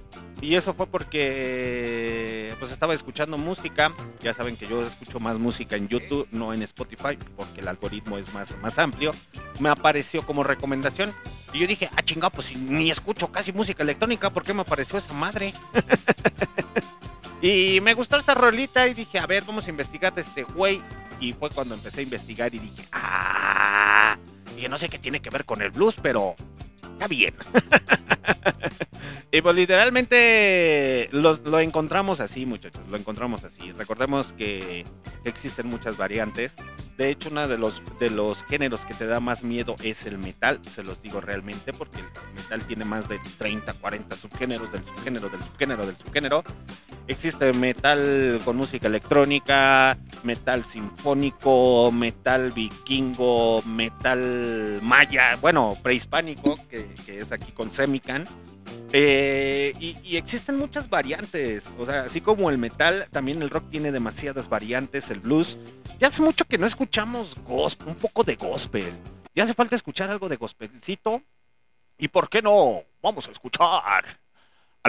[0.41, 3.93] y eso fue porque pues estaba escuchando música.
[4.21, 8.17] Ya saben que yo escucho más música en YouTube, no en Spotify, porque el algoritmo
[8.17, 9.11] es más, más amplio.
[9.59, 11.13] Me apareció como recomendación.
[11.51, 14.97] Y yo dije, ah, chingado, pues ni escucho casi música electrónica, ¿por qué me apareció
[14.97, 15.53] esa madre?
[17.41, 20.81] y me gustó esta rolita y dije, a ver, vamos a investigar de este güey.
[21.19, 24.15] Y fue cuando empecé a investigar y dije, ah,
[24.57, 26.35] y no sé qué tiene que ver con el blues, pero
[26.99, 27.33] está bien.
[29.31, 33.71] y pues literalmente los- lo encontramos así, muchachos, lo encontramos así.
[33.71, 34.85] Recordemos que
[35.23, 36.55] existen muchas variantes.
[36.97, 40.17] De hecho, uno de los, de los géneros que te da más miedo es el
[40.17, 44.83] metal, se los digo realmente, porque el metal tiene más de 30, 40 subgéneros del
[44.85, 46.43] subgénero, del subgénero, del subgénero.
[47.09, 57.31] Existe metal con música electrónica, metal sinfónico, metal vikingo, metal maya, bueno, prehispánico, que, es
[57.31, 58.27] aquí con Semican.
[58.93, 63.71] Eh, y, y existen muchas variantes, o sea, así como el metal, también el rock
[63.71, 65.57] tiene demasiadas variantes, el blues.
[65.99, 68.93] Ya hace mucho que no escuchamos gospel, un poco de gospel.
[69.33, 71.23] Ya hace falta escuchar algo de gospelcito.
[71.97, 72.83] ¿Y por qué no?
[73.01, 74.05] Vamos a escuchar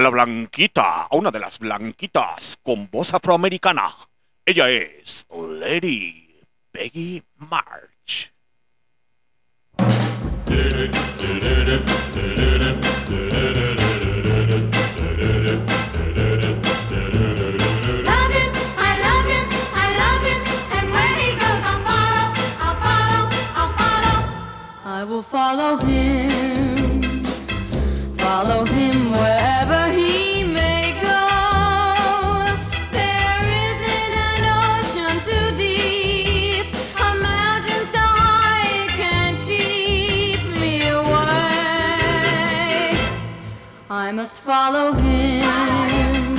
[0.00, 3.94] a la blanquita, a una de las blanquitas con voz afroamericana.
[4.46, 6.40] Ella es Lady
[6.72, 8.32] Peggy March.
[25.52, 26.29] Love him,
[44.72, 46.36] follow him.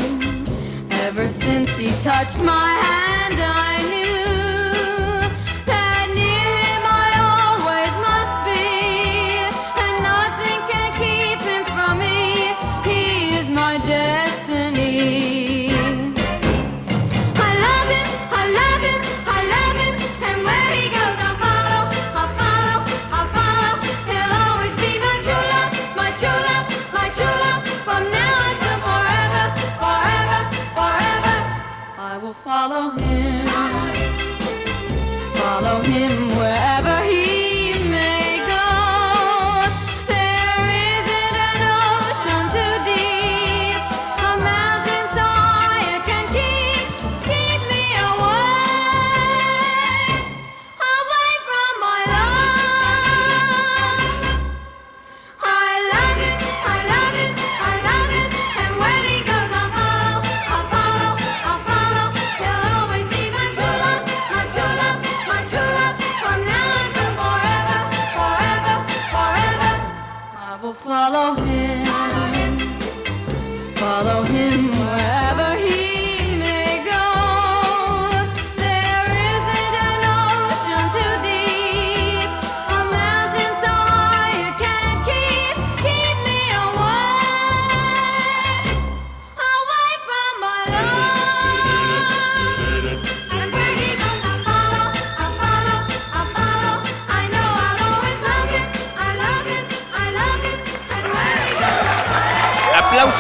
[1.06, 3.71] Ever since he touched my hand, I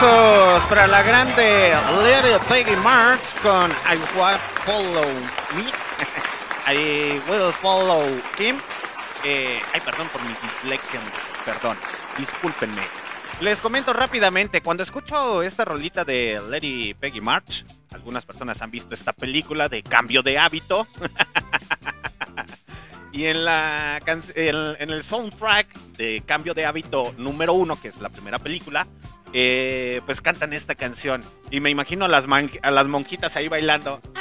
[0.01, 5.05] Aplausos para la grande Little Peggy Marks con I Will Follow
[5.55, 5.65] Me.
[6.73, 8.07] I Will Follow
[8.39, 8.57] Him.
[9.23, 10.99] Eh, ay, perdón por mi dislexia,
[11.45, 11.77] perdón.
[12.17, 12.81] Discúlpenme.
[13.41, 18.95] Les comento rápidamente, cuando escucho esta rolita de Lady Peggy March, algunas personas han visto
[18.95, 20.87] esta película de cambio de hábito.
[23.11, 27.97] y en, la, can- en, el soundtrack de Cambio de Hábito número uno, que es
[27.97, 28.87] la primera película,
[29.33, 31.23] eh, pues cantan esta canción.
[31.49, 34.01] Y me imagino a las, man- a las monjitas ahí bailando.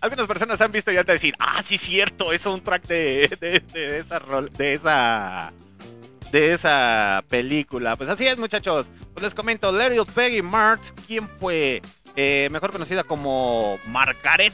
[0.00, 3.28] Algunas personas han visto y han de decir, ah, sí, cierto, es un track de,
[3.40, 5.52] de, de esa rol- de esa
[6.30, 7.96] de esa película.
[7.96, 8.90] Pues así es, muchachos.
[9.14, 11.80] Pues les comento, Little Peggy March, ¿quién fue?
[12.14, 14.52] Eh, mejor conocida como Margaret.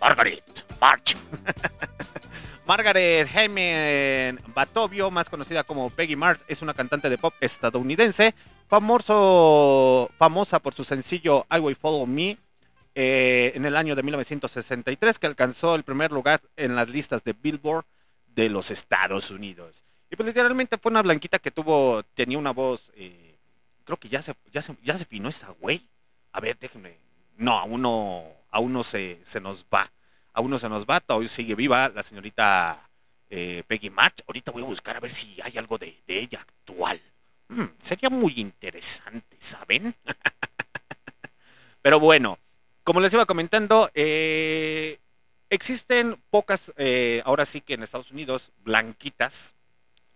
[0.00, 1.16] Margaret March.
[2.66, 8.34] Margaret Hemen Batovio, más conocida como Peggy March, es una cantante de pop estadounidense,
[8.66, 12.36] famoso, famosa por su sencillo I Will Follow Me,
[12.96, 17.34] eh, en el año de 1963, que alcanzó el primer lugar en las listas de
[17.34, 17.84] Billboard
[18.34, 19.84] de los Estados Unidos.
[20.10, 23.36] Y pues literalmente fue una blanquita que tuvo, tenía una voz, eh,
[23.84, 25.86] creo que ya se, ya se, ya se finó esa güey.
[26.32, 26.98] A ver, déjenme.
[27.36, 29.92] No, aún no, aún no se, se nos va.
[30.32, 32.90] Aún no se nos va, todavía sigue viva la señorita
[33.30, 34.22] eh, Peggy March.
[34.26, 37.00] Ahorita voy a buscar a ver si hay algo de, de ella actual.
[37.48, 39.94] Hmm, sería muy interesante, ¿saben?
[41.82, 42.38] Pero bueno,
[42.82, 44.98] como les iba comentando, eh,
[45.50, 49.54] existen pocas, eh, ahora sí que en Estados Unidos, blanquitas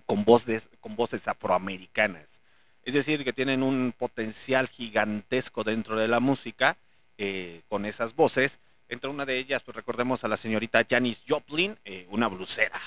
[0.07, 2.43] con voces, con voces afroamericanas.
[2.83, 6.77] Es decir, que tienen un potencial gigantesco dentro de la música
[7.23, 8.61] eh, con esas voces.
[8.89, 12.81] Entre una de ellas, pues recordemos a la señorita Janis Joplin, eh, una blusera.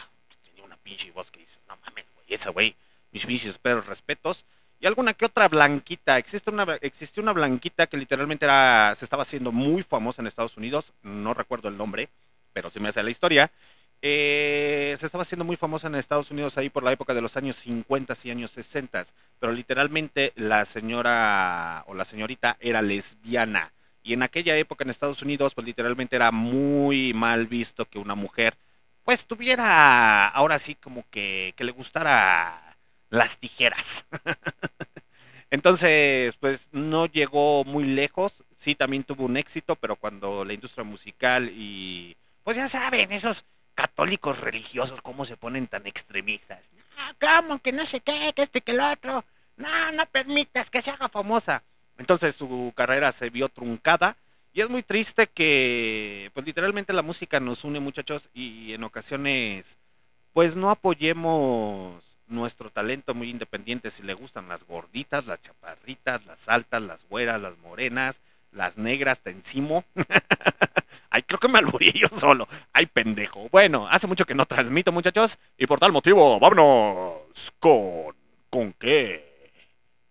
[0.44, 2.76] Tenía una pinche voz que dices, no mames, güey, esa güey,
[3.12, 4.44] mis pinches perros respetos.
[4.80, 6.18] Y alguna que otra blanquita.
[6.18, 10.58] Existe una, existió una blanquita que literalmente era, se estaba haciendo muy famosa en Estados
[10.58, 10.94] Unidos.
[11.04, 12.10] No recuerdo el nombre,
[12.54, 13.52] pero sí me hace la historia.
[14.02, 17.38] Eh, se estaba haciendo muy famosa en Estados Unidos ahí por la época de los
[17.38, 19.06] años 50 y años 60.
[19.40, 23.73] Pero literalmente la señora o la señorita era lesbiana.
[24.04, 28.16] Y en aquella época en Estados Unidos, pues literalmente era muy mal visto que una
[28.16, 28.56] mujer,
[29.04, 32.78] pues tuviera ahora sí como que, que le gustara
[33.10, 34.06] las tijeras.
[35.50, 38.44] Entonces, pues no llegó muy lejos.
[38.58, 43.46] Sí, también tuvo un éxito, pero cuando la industria musical y, pues ya saben, esos
[43.76, 46.60] católicos religiosos, cómo se ponen tan extremistas.
[46.98, 47.60] No, ¿cómo?
[47.60, 49.24] Que no sé qué, que este, que el otro.
[49.58, 51.64] No, no permitas que se haga famosa.
[51.98, 54.18] Entonces su carrera se vio truncada.
[54.54, 59.80] Y es muy triste que, pues literalmente la música nos une, muchachos, y en ocasiones,
[60.32, 66.48] pues no apoyemos nuestro talento muy independiente si le gustan las gorditas, las chaparritas, las
[66.50, 68.22] altas, las güeras, las morenas,
[68.52, 69.84] las negras, te encimo.
[71.10, 72.48] Ay, creo que me alburí yo solo.
[72.74, 73.48] Ay, pendejo.
[73.52, 78.16] Bueno, hace mucho que no transmito, muchachos, y por tal motivo, vámonos con...
[78.50, 79.52] ¿Con qué?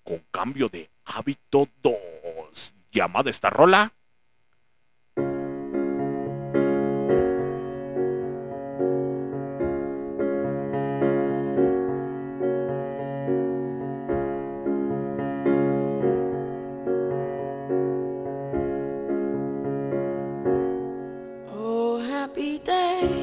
[0.03, 2.75] Con cambio de hábito 2.
[2.91, 3.93] Llamada esta rola.
[21.55, 23.22] Oh, happy day.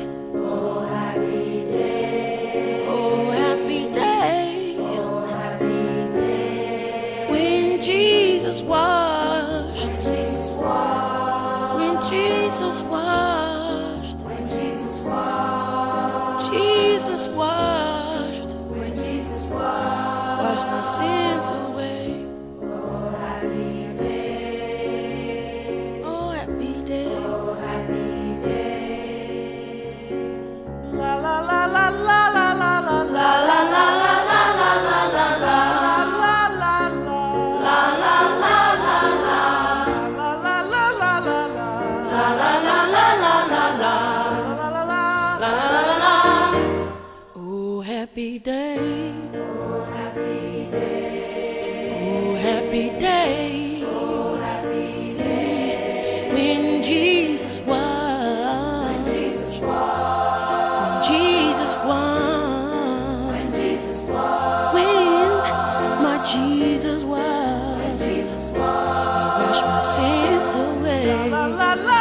[69.96, 71.99] Sins away La la la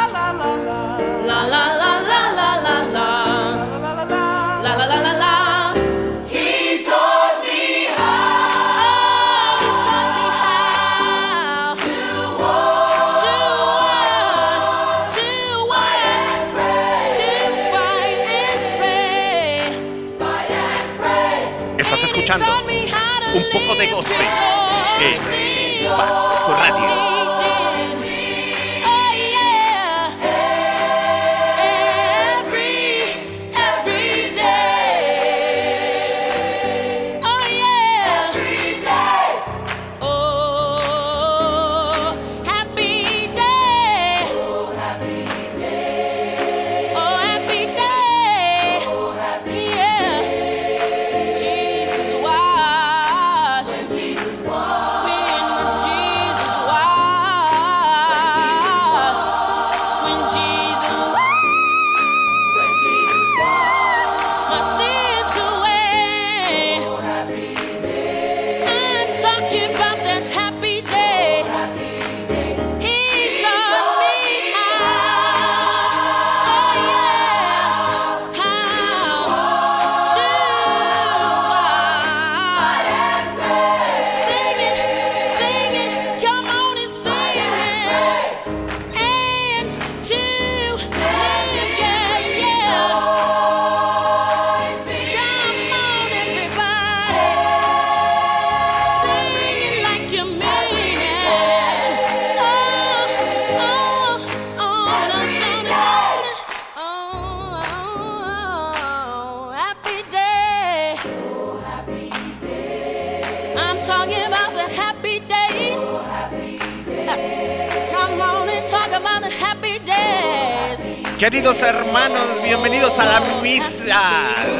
[121.39, 124.01] Queridos hermanos, bienvenidos a la misa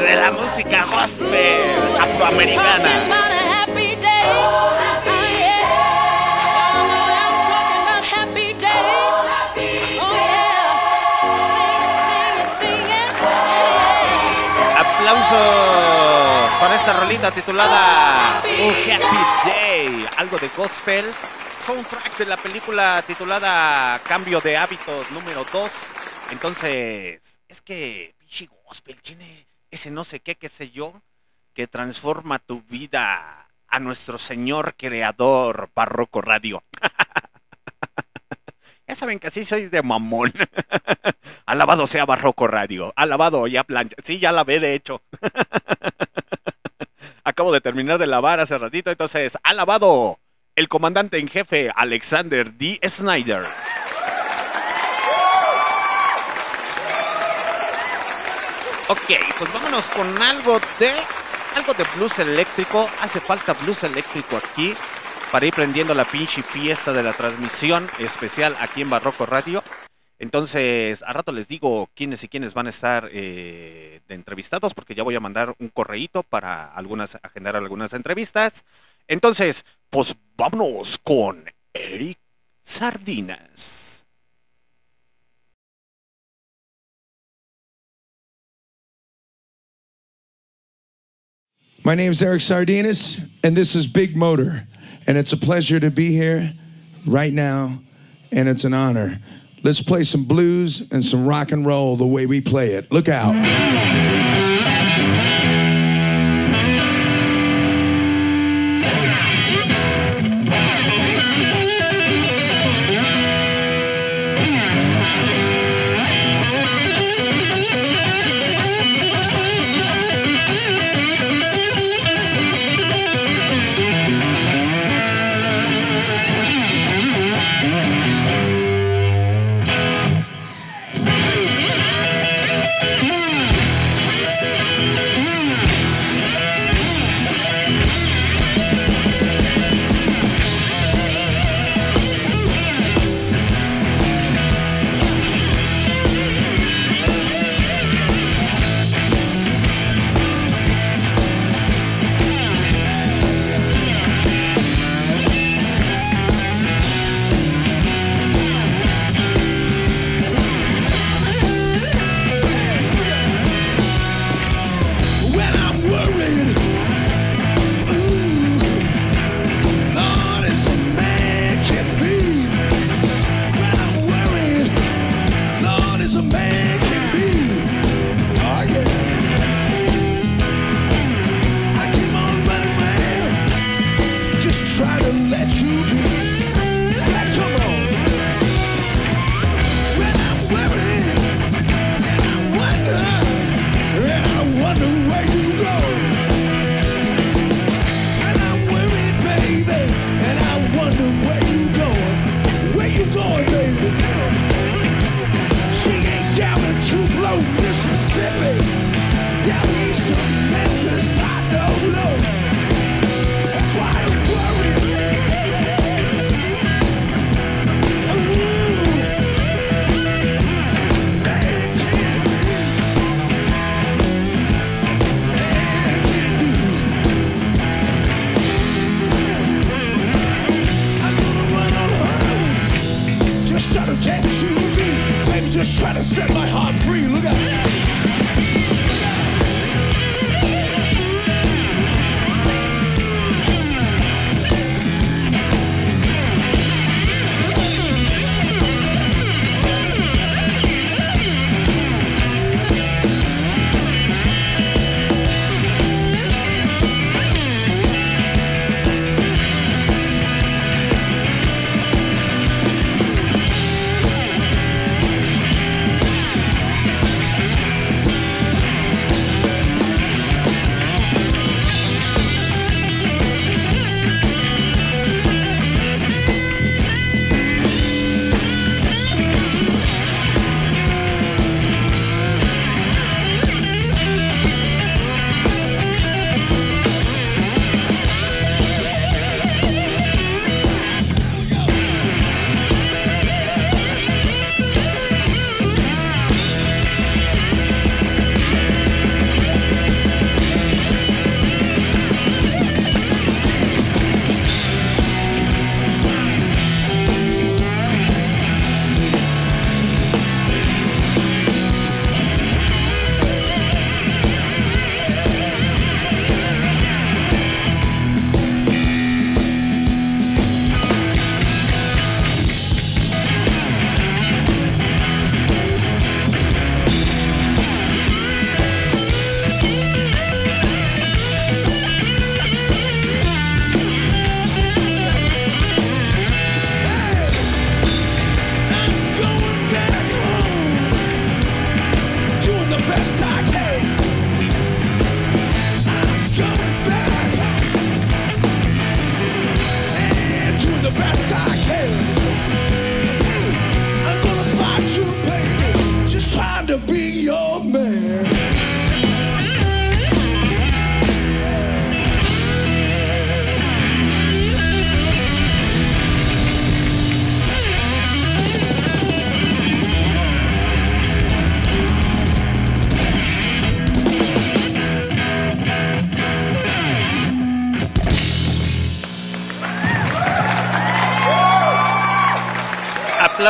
[0.00, 2.88] de la música gospel afroamericana.
[14.78, 21.04] Aplausos para esta rolita titulada Un Happy Day, algo de gospel.
[21.66, 25.70] Soundtrack de la película titulada Cambio de hábitos número 2.
[26.30, 31.02] Entonces, es que pinche gospel tiene ese no sé qué, qué sé yo,
[31.54, 36.62] que transforma tu vida a nuestro Señor Creador Barroco Radio.
[38.86, 40.32] Ya saben que así soy de mamón.
[41.46, 42.92] Alabado sea Barroco Radio.
[42.96, 43.94] Alabado ya plancha.
[44.02, 45.00] Sí, ya la ve de hecho.
[47.22, 48.90] Acabo de terminar de lavar hace ratito.
[48.90, 50.18] Entonces, alabado
[50.56, 52.80] el comandante en jefe Alexander D.
[52.84, 53.46] Snyder.
[58.90, 60.90] Ok, pues vámonos con algo de
[61.54, 62.90] algo de blues eléctrico.
[63.00, 64.74] Hace falta blues eléctrico aquí
[65.30, 69.62] para ir prendiendo la pinche fiesta de la transmisión especial aquí en Barroco Radio.
[70.18, 74.96] Entonces, a rato les digo quiénes y quiénes van a estar eh, de entrevistados, porque
[74.96, 78.64] ya voy a mandar un correíto para algunas, agendar algunas entrevistas.
[79.06, 82.18] Entonces, pues vámonos con Eric
[82.60, 83.99] Sardinas.
[91.82, 94.66] My name is Eric Sardinas, and this is Big Motor.
[95.06, 96.52] And it's a pleasure to be here
[97.06, 97.78] right now,
[98.30, 99.18] and it's an honor.
[99.62, 102.92] Let's play some blues and some rock and roll the way we play it.
[102.92, 103.34] Look out.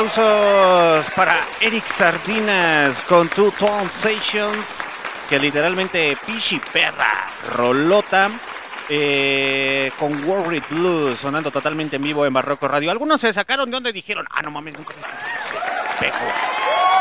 [0.01, 4.65] Aplausos para Eric Sardinas con Two Tone Sessions,
[5.29, 8.31] que literalmente pichi perra, rolota,
[8.89, 12.91] eh, con Worried Blues, sonando totalmente en vivo en Barroco Radio.
[12.91, 15.03] Algunos se sacaron de donde dijeron, ah, no mames, nunca me
[15.99, 16.25] pejo.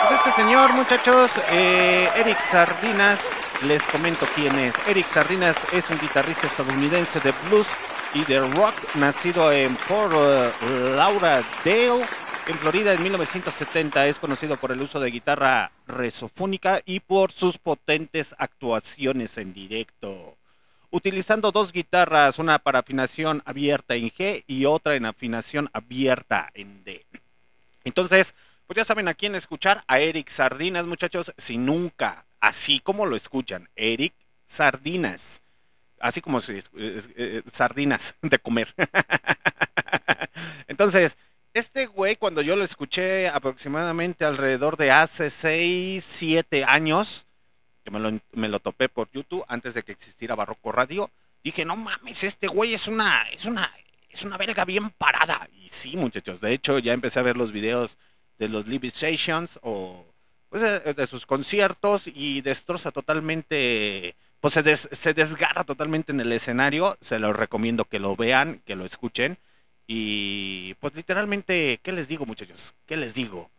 [0.10, 3.20] Pues este señor, muchachos, eh, Eric Sardinas,
[3.62, 4.76] les comento quién es.
[4.88, 7.68] Eric Sardinas es un guitarrista estadounidense de blues
[8.14, 10.52] y de rock, nacido en Fort eh,
[10.97, 12.06] Lauderdale,
[12.50, 14.08] en Florida en 1970.
[14.08, 20.36] Es conocido por el uso de guitarra resofónica y por sus potentes actuaciones en directo.
[20.89, 26.84] Utilizando dos guitarras, una para afinación abierta en G y otra en afinación abierta en
[26.84, 27.06] D.
[27.84, 28.34] Entonces,
[28.66, 33.16] pues ya saben a quién escuchar, a Eric Sardinas, muchachos, si nunca, así como lo
[33.16, 34.14] escuchan, Eric
[34.47, 35.43] Sardinas,
[36.00, 36.60] así como si,
[37.52, 38.74] sardinas de comer.
[40.68, 41.16] Entonces,
[41.60, 47.28] este güey, cuando yo lo escuché aproximadamente alrededor de hace 6, 7 años,
[47.84, 51.10] que me lo, me lo topé por YouTube antes de que existiera Barroco Radio,
[51.43, 53.72] dije, no mames, este güey es una, es una,
[54.10, 55.47] es una belga bien parada.
[55.62, 57.97] Y sí, muchachos, de hecho ya empecé a ver los videos
[58.38, 60.05] de los Live Sessions o
[60.49, 60.62] pues,
[60.95, 66.97] de, sus conciertos y destroza totalmente, pues se, des- se desgarra totalmente en el escenario.
[67.01, 69.38] Se los recomiendo que lo vean, que lo escuchen.
[69.92, 72.76] Y pues literalmente, ¿qué les digo muchachos?
[72.86, 73.50] ¿Qué les digo?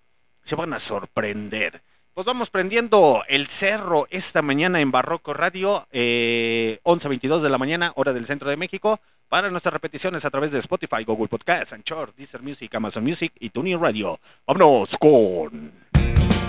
[0.44, 1.82] Se van a sorprender.
[2.14, 7.90] Pues vamos prendiendo el cerro esta mañana en Barroco Radio, eh, 11.22 de la mañana,
[7.96, 12.14] hora del centro de México, para nuestras repeticiones a través de Spotify, Google Podcast, Anchor,
[12.14, 14.20] Deezer Music, Amazon Music y TuneIn Radio.
[14.46, 15.72] Vámonos con...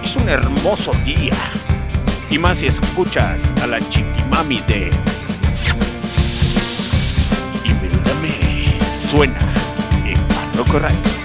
[0.03, 1.33] Es un hermoso día.
[2.29, 4.91] Y más si escuchas a la chiquimami de...
[7.65, 8.13] Imelda
[9.09, 9.70] suena en Barroco
[10.69, 11.20] Radio.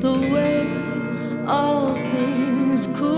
[0.00, 3.17] the way all things could.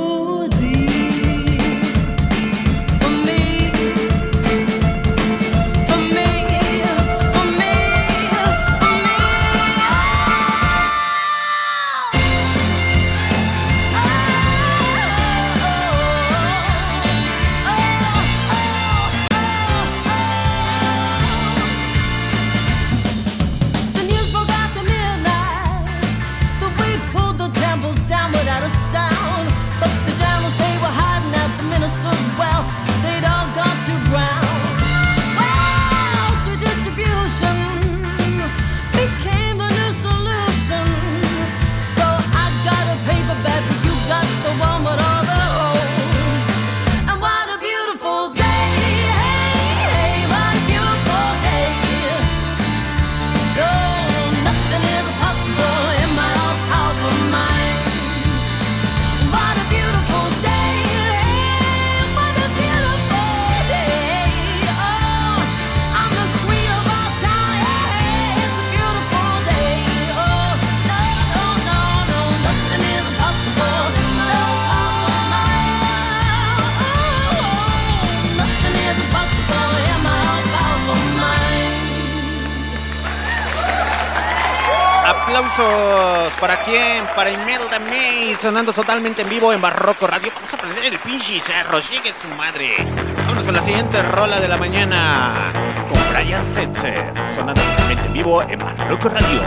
[86.40, 87.04] ¿Para quién?
[87.14, 90.32] Para Imelda también sonando totalmente en vivo en Barroco Radio.
[90.34, 92.76] Vamos a aprender el pinche cerro, sigue su madre.
[93.18, 95.52] Vámonos con la siguiente rola de la mañana.
[95.90, 99.40] Con Brian Setzer, sonando totalmente en vivo en Barroco Radio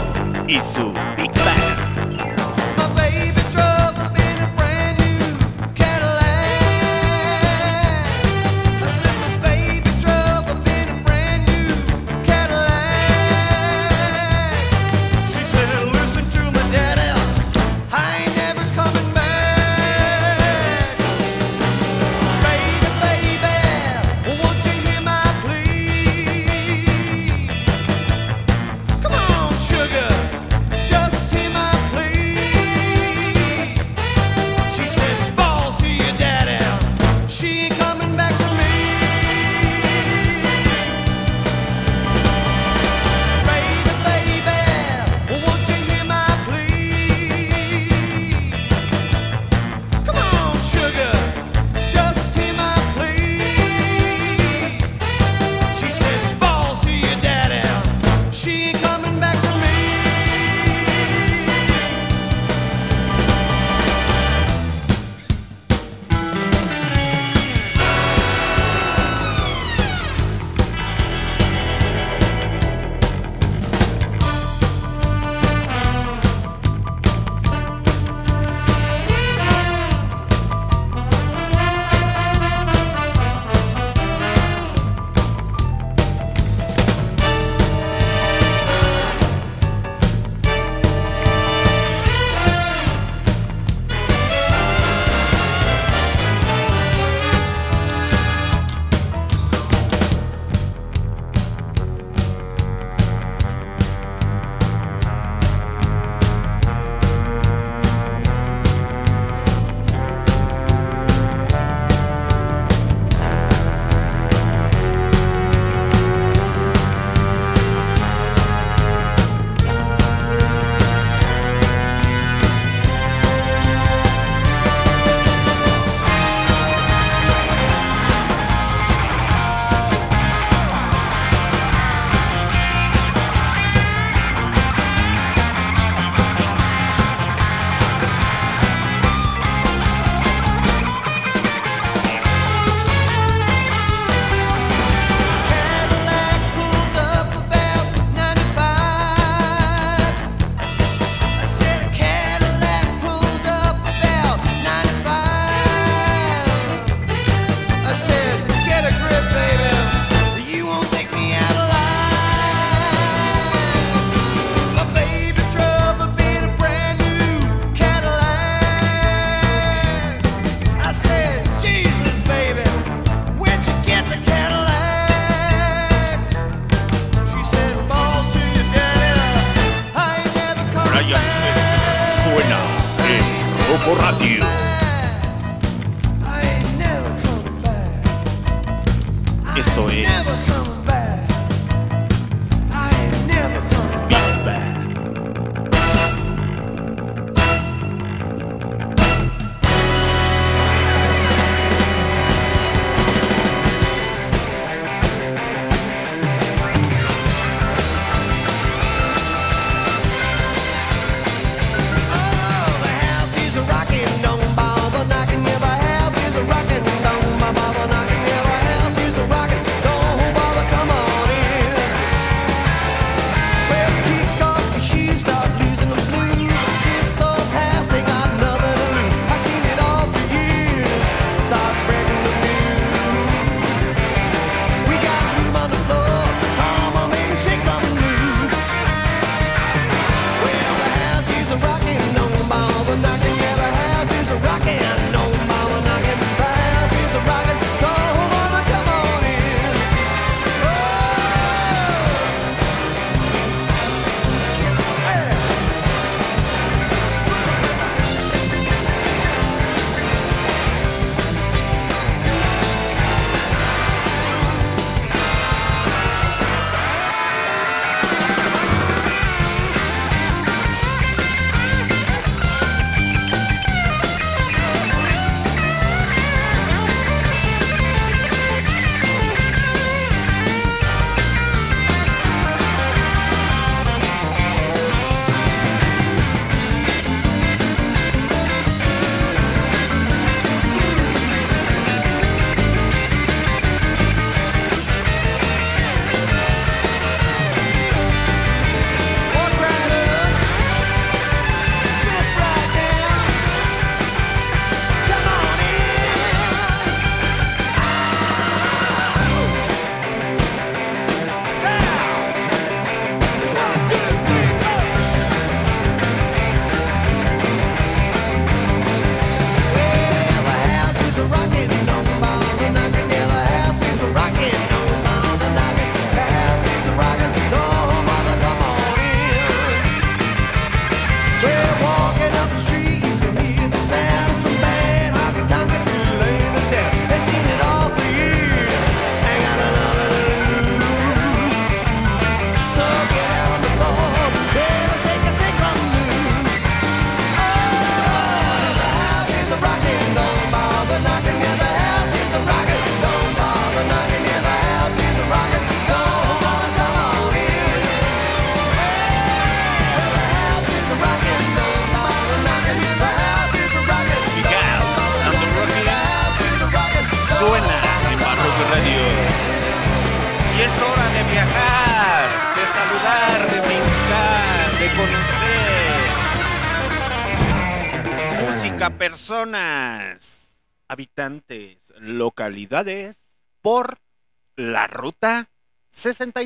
[0.46, 1.83] y su Big Bang.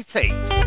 [0.09, 0.58] 66.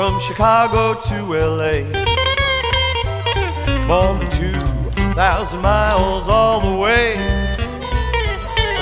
[0.00, 1.82] From Chicago to LA.
[3.86, 7.18] More than 2,000 miles all the way.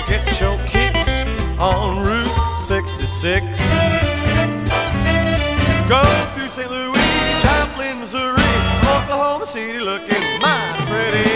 [0.07, 1.11] Get your kicks
[1.59, 3.45] on Route 66.
[5.89, 6.05] Go
[6.35, 6.71] through St.
[6.71, 8.53] Louis, Joplin, Missouri,
[8.87, 11.29] Oklahoma City looking mighty pretty.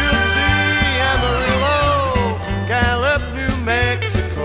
[0.00, 2.34] You'll see Amarillo,
[2.66, 4.44] Gallup, New Mexico,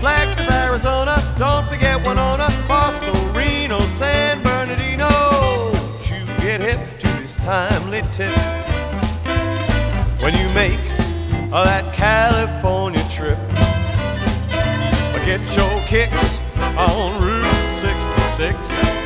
[0.00, 1.22] Flagstaff, Arizona.
[1.36, 3.19] Don't forget Winona, Boston,
[8.20, 8.36] tip
[10.20, 10.76] when you make
[11.50, 13.38] that California trip.
[15.24, 16.38] Get your kicks
[16.76, 18.99] on Route 66.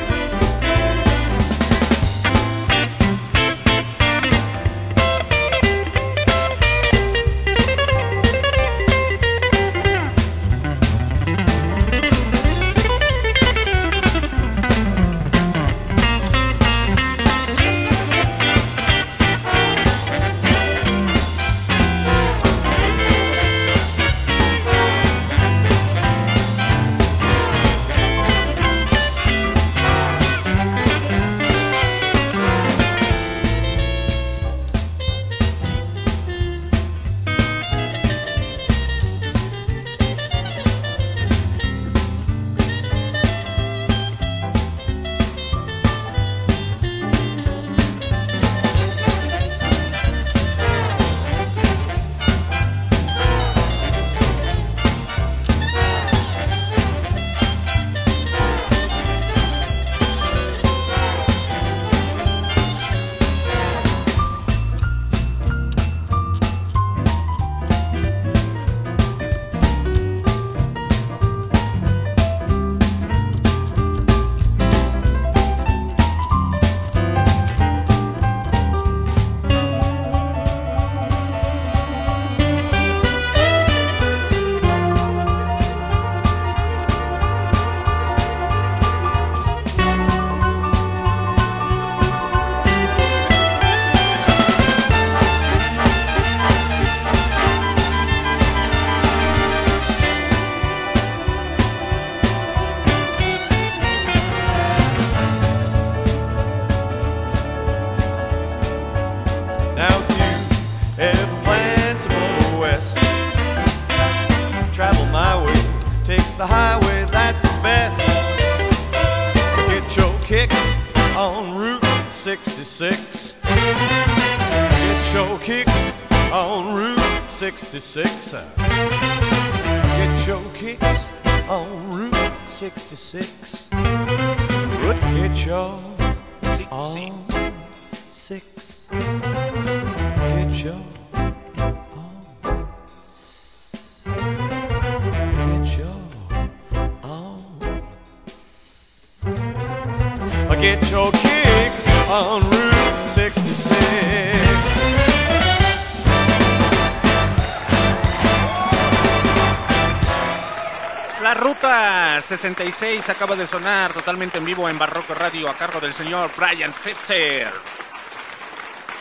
[162.45, 166.75] 66 acaba de sonar totalmente en vivo en Barroco Radio a cargo del señor Brian
[166.75, 167.51] Setzer.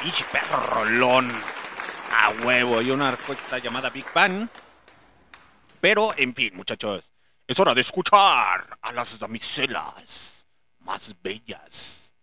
[0.01, 1.29] Pinche perro rolón.
[2.13, 2.81] A huevo.
[2.81, 4.47] Y una orquesta llamada Big Bang.
[5.81, 7.11] Pero, en fin, muchachos.
[7.45, 10.47] Es hora de escuchar a las damiselas
[10.79, 12.15] más bellas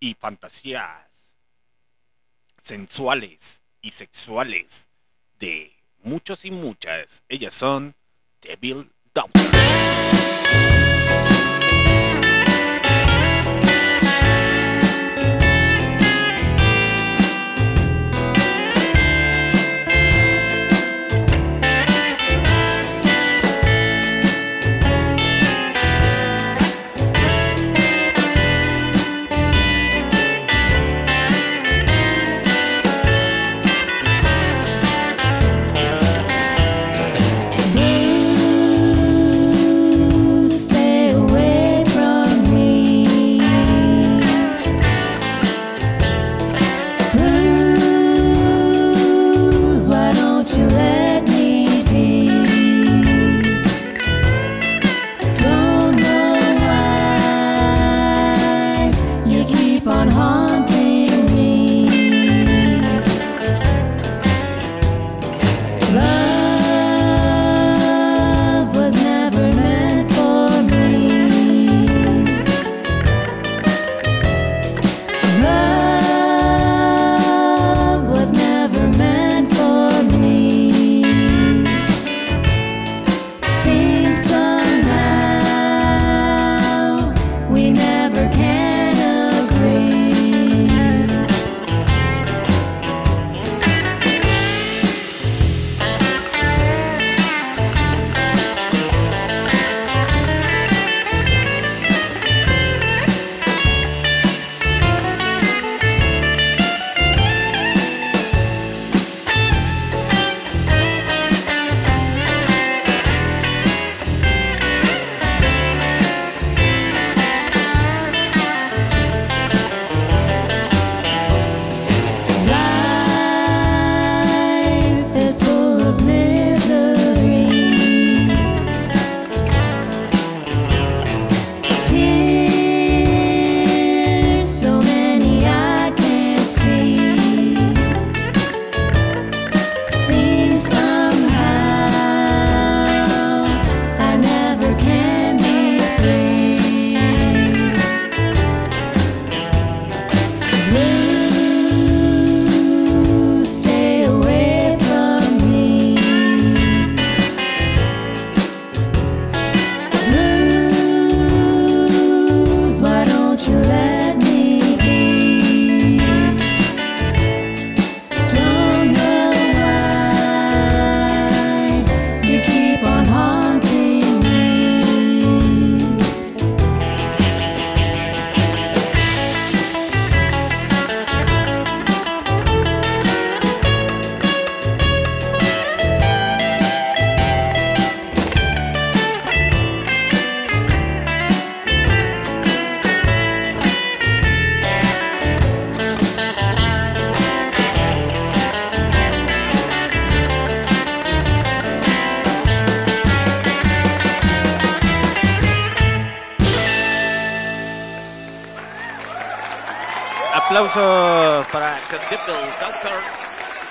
[0.00, 1.06] y fantasías
[2.60, 4.88] sensuales y sexuales
[5.38, 7.22] de muchos y muchas.
[7.28, 7.94] Ellas son
[8.40, 10.69] Devil Daughters.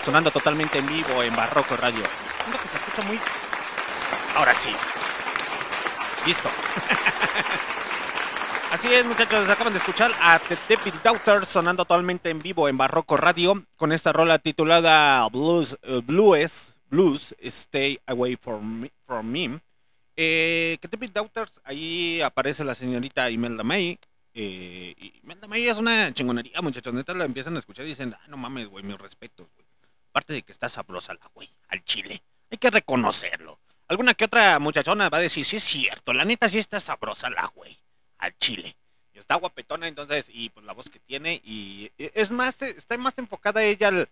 [0.02, 2.04] Sonando totalmente en vivo en Barroco Radio.
[2.44, 3.20] Siento que se escucha muy.
[4.36, 4.76] Ahora sí.
[6.26, 6.50] Listo.
[8.72, 9.50] Así es, muchachos.
[9.50, 13.94] Acaban de escuchar a The Devil Doctor sonando totalmente en vivo en Barroco Radio con
[13.94, 18.92] esta rola titulada Blues, eh, Blues, Blues, Stay Away from Me.
[19.06, 19.62] From me.
[20.18, 23.98] Eh, que Doctors, ahí aparece la señorita Imelda May.
[24.42, 26.94] Eh, y Imelda May es una chingonería, muchachos.
[26.94, 29.68] Neta la empiezan a escuchar y dicen, ah, no mames, güey, mis respetos, güey.
[30.12, 32.24] Aparte de que está sabrosa la güey, al chile.
[32.50, 33.60] Hay que reconocerlo.
[33.90, 37.30] Alguna que otra muchachona va a decir, sí es cierto, la neta sí está sabrosa
[37.30, 37.78] la güey,
[38.18, 38.78] al chile.
[39.14, 42.74] Y está guapetona, entonces, y pues la voz que tiene, y y es más, eh,
[42.78, 44.10] está más enfocada ella al,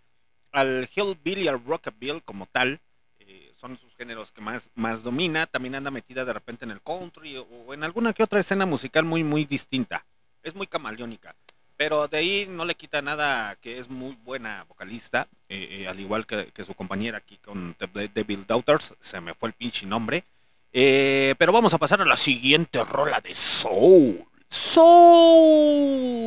[0.52, 2.82] al hillbilly, al rockabilly como tal.
[3.20, 5.46] Eh, son sus géneros que más, más domina.
[5.46, 9.04] También anda metida de repente en el country o en alguna que otra escena musical
[9.04, 10.04] muy, muy distinta.
[10.48, 11.34] Es muy camaleónica.
[11.76, 16.00] Pero de ahí no le quita nada que es muy buena vocalista, eh, eh, al
[16.00, 20.24] igual que, su compañera aquí con The Devil Daughters, se me fue el pinche nombre.
[20.72, 24.24] Eh, pero vamos a pasar a la siguiente rola de Soul.
[24.48, 26.24] Soul.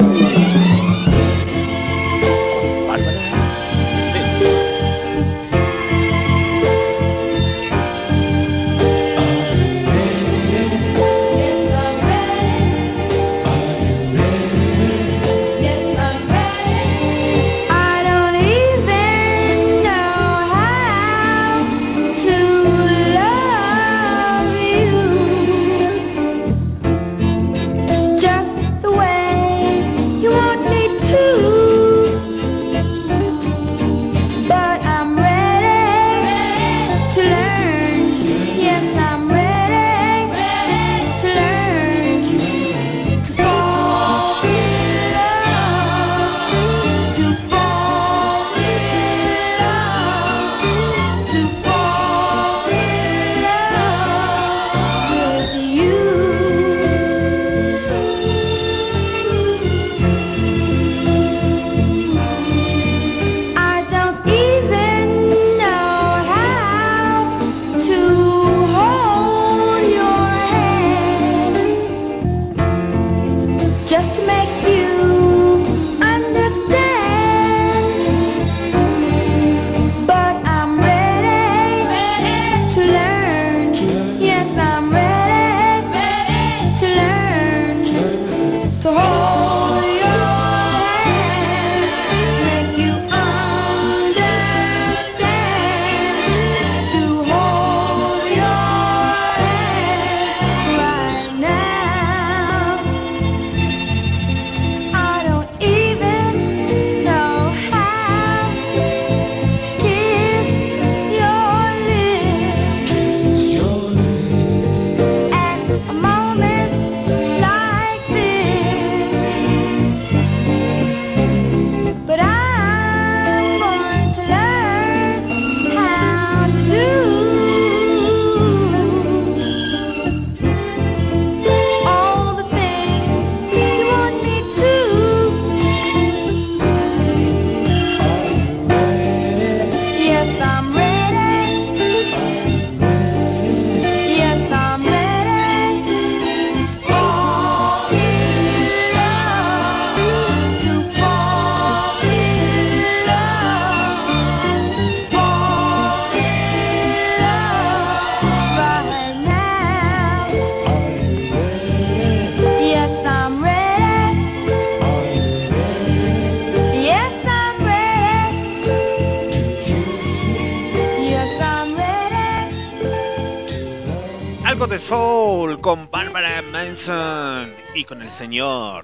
[177.92, 178.81] Con el señor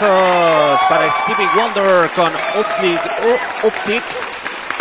[0.00, 2.98] Para Stevie Wonder con Optic,
[3.62, 4.02] Optic,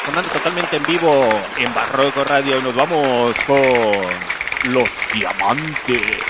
[0.05, 1.27] sonando totalmente en vivo
[1.57, 2.57] en Barroco Radio.
[2.57, 6.21] Y nos vamos con Los Diamantes.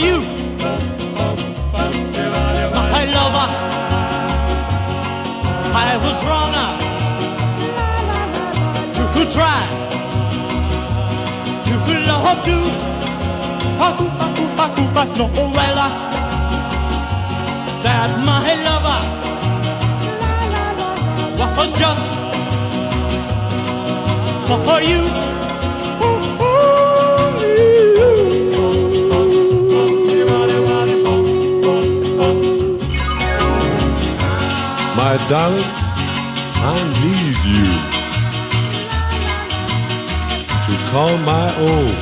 [0.00, 0.16] You?
[2.94, 3.48] My lover.
[5.72, 6.54] I was wrong.
[8.96, 9.60] You could try.
[11.70, 12.56] You could love to.
[13.80, 15.80] Paku, paku, paku, paku, no, well.
[17.84, 19.00] That my lover
[21.56, 22.04] was just
[24.66, 25.39] for you.
[35.10, 35.64] My darling,
[36.72, 37.66] I need you
[40.66, 41.94] to call my own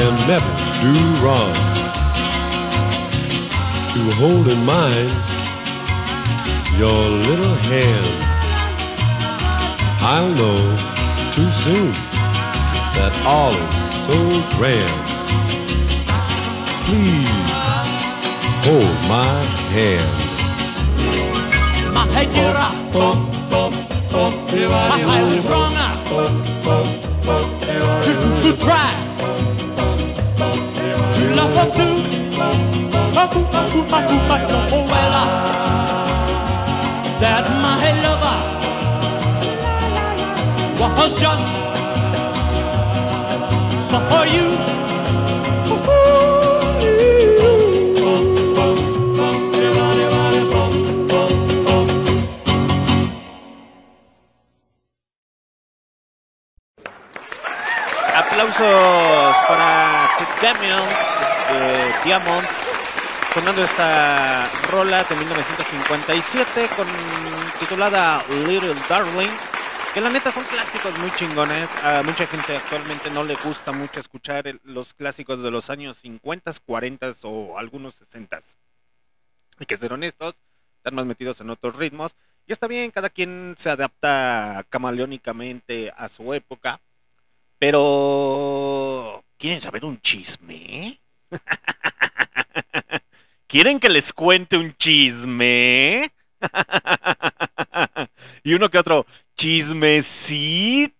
[0.00, 1.54] and never do wrong.
[3.92, 5.12] To hold in mind
[6.80, 8.16] your little hand.
[10.00, 10.60] I'll know
[11.34, 11.92] too soon
[12.96, 14.18] that all is so
[14.56, 14.98] grand.
[16.86, 17.28] Please
[18.64, 20.23] hold my hand.
[22.14, 22.72] Hey, get up.
[24.72, 25.74] I was wrong.
[28.44, 28.88] To try.
[31.14, 31.88] To love up to.
[33.16, 33.28] Oh,
[37.20, 38.38] that my lover
[40.80, 41.46] was just
[44.10, 44.53] for you.
[63.44, 66.86] Sonando esta rola de 1957 con
[67.60, 69.28] titulada Little Darling,
[69.92, 71.76] que la neta son clásicos muy chingones.
[71.84, 76.52] A mucha gente actualmente no le gusta mucho escuchar los clásicos de los años 50,
[76.64, 78.40] 40 o algunos 60.
[79.58, 80.34] Hay que ser honestos,
[80.78, 82.16] están más metidos en otros ritmos.
[82.46, 86.80] Y está bien, cada quien se adapta camaleónicamente a su época.
[87.58, 90.98] Pero, ¿quieren saber un chisme?
[93.54, 96.10] ¿Quieren que les cuente un chisme?
[98.42, 99.06] y uno que otro,
[99.36, 100.92] chismecito.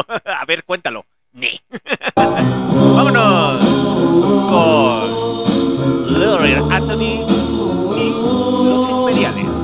[0.24, 1.06] A ver, cuéntalo.
[2.16, 3.64] Vámonos
[4.50, 7.24] con Lori Anthony
[7.96, 8.10] y
[8.64, 9.54] los Imperiales.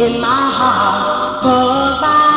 [0.00, 1.42] In my heart.
[1.42, 2.29] Caused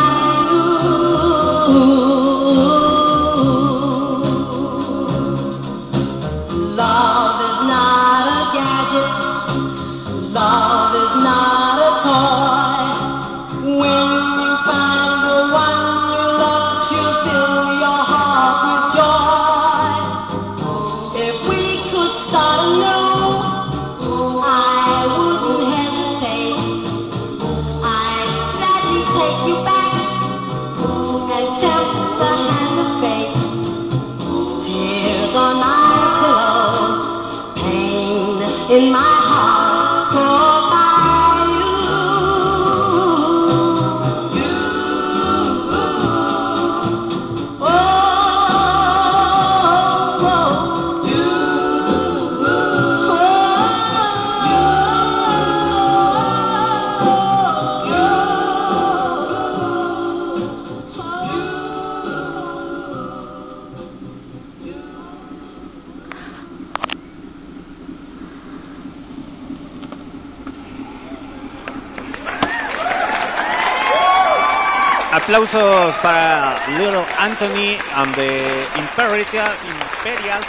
[75.54, 80.42] Aplausos para Little Anthony and the Imperial, Imperial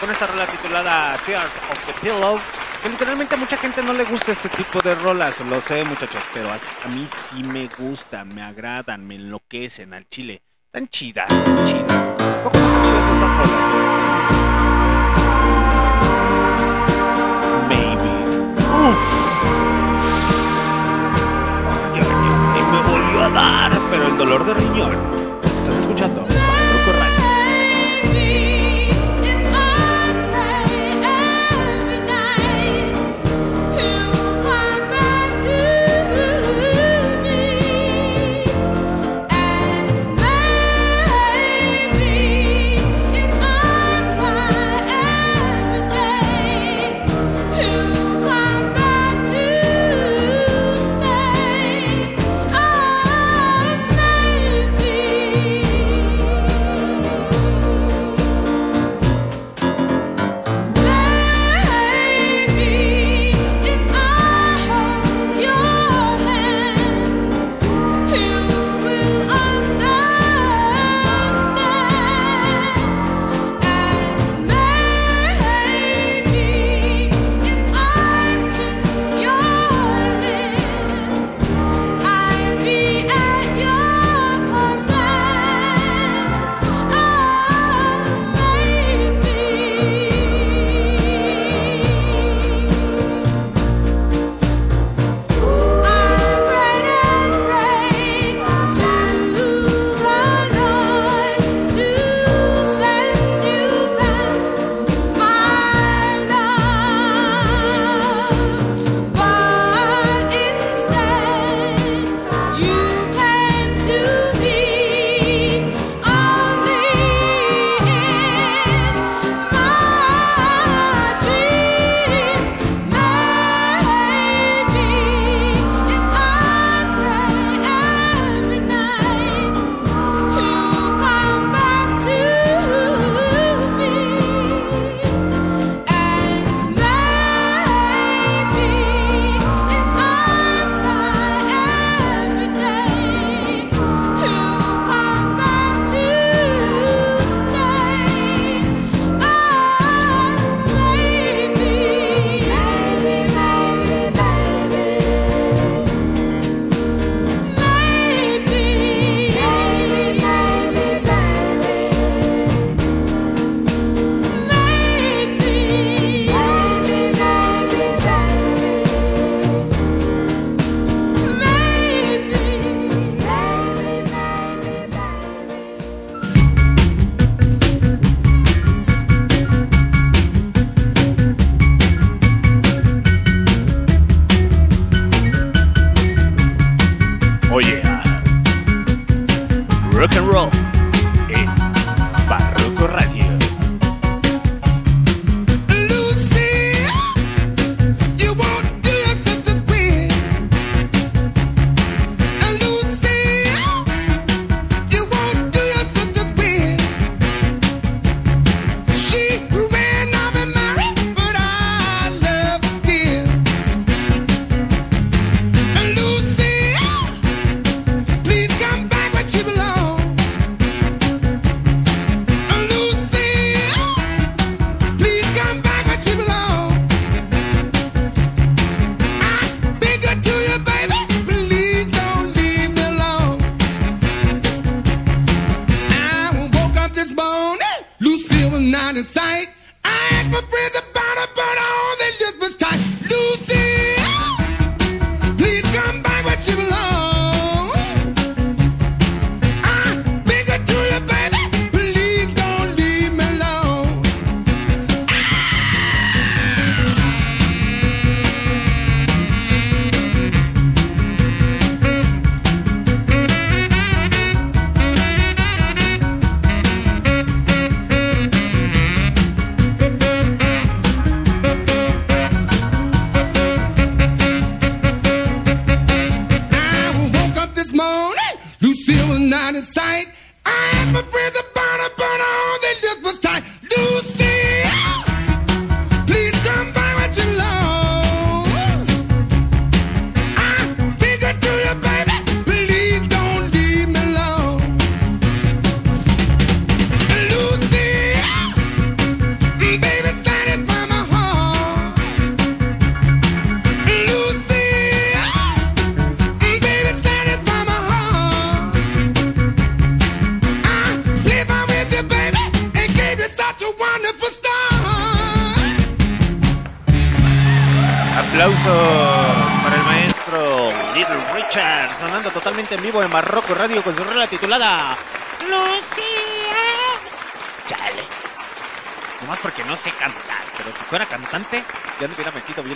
[0.00, 2.40] con esta rola titulada Tears of the Pillow.
[2.82, 6.22] Que literalmente a mucha gente no le gusta este tipo de rolas, lo sé muchachos,
[6.32, 10.40] pero a mí sí me gustan, me agradan, me enloquecen al chile.
[10.66, 12.10] Están chidas, están chidas.
[12.42, 13.64] ¿Por qué no están chidas estas rolas?
[17.68, 18.10] Maybe.
[18.88, 19.77] Uf.
[22.70, 24.92] Me volvió a dar, pero el dolor de riñón.
[25.56, 26.26] ¿Estás escuchando?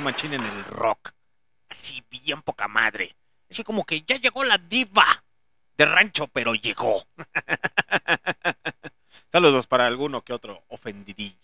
[0.02, 1.12] bien machín en el rock.
[1.68, 3.14] Así bien poca madre.
[3.50, 5.06] Así como que ya llegó la diva
[5.76, 7.02] de rancho, pero llegó.
[9.32, 11.36] Saludos para alguno que otro ofendidillo.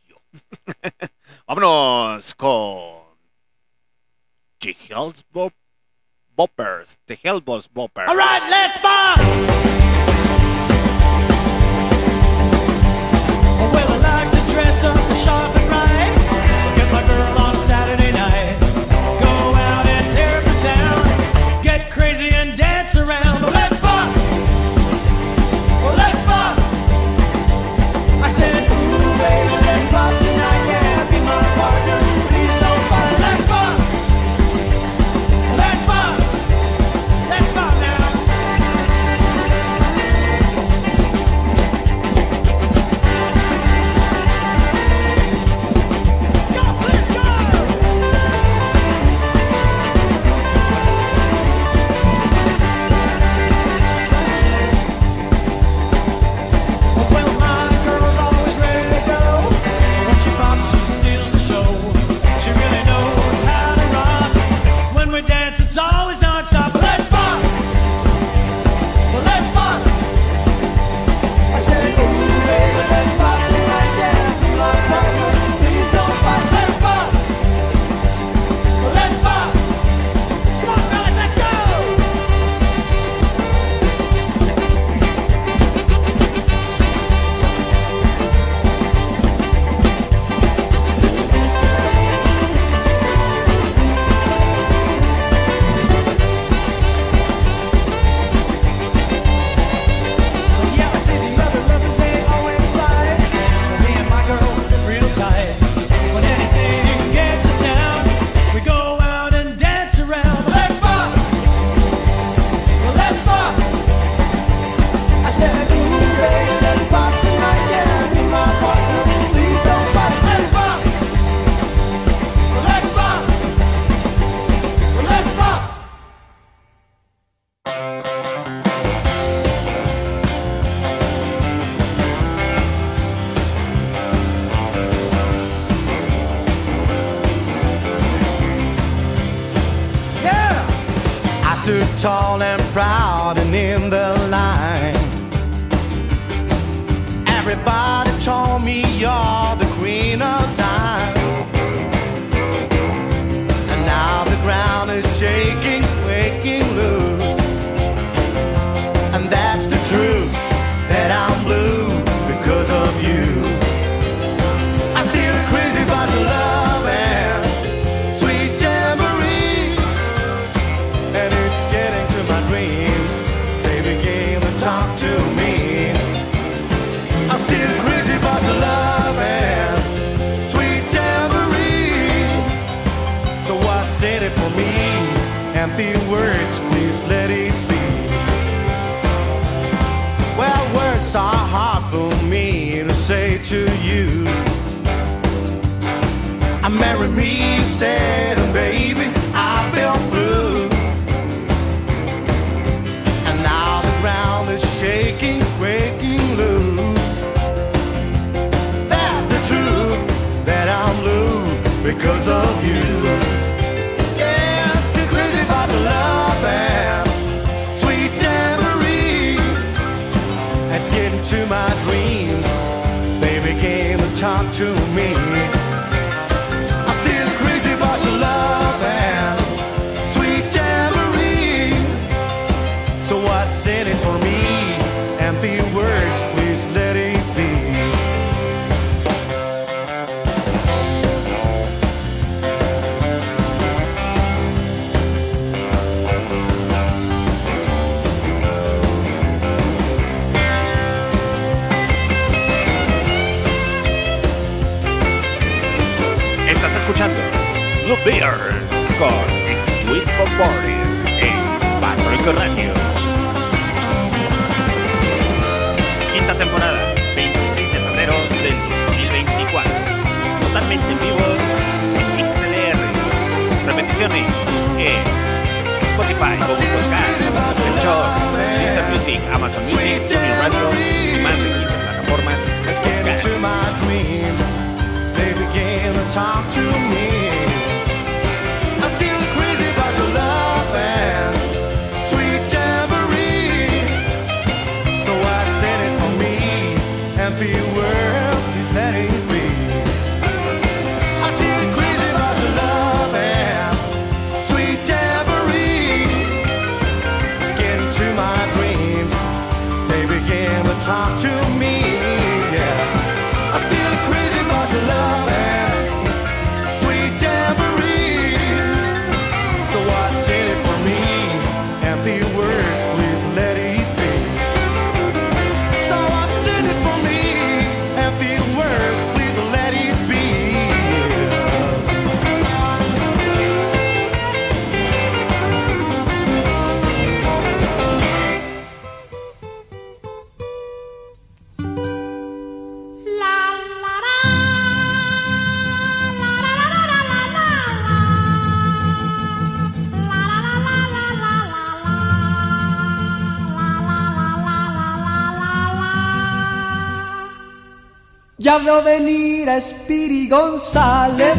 [358.48, 361.38] Ya veo venir a Spiri González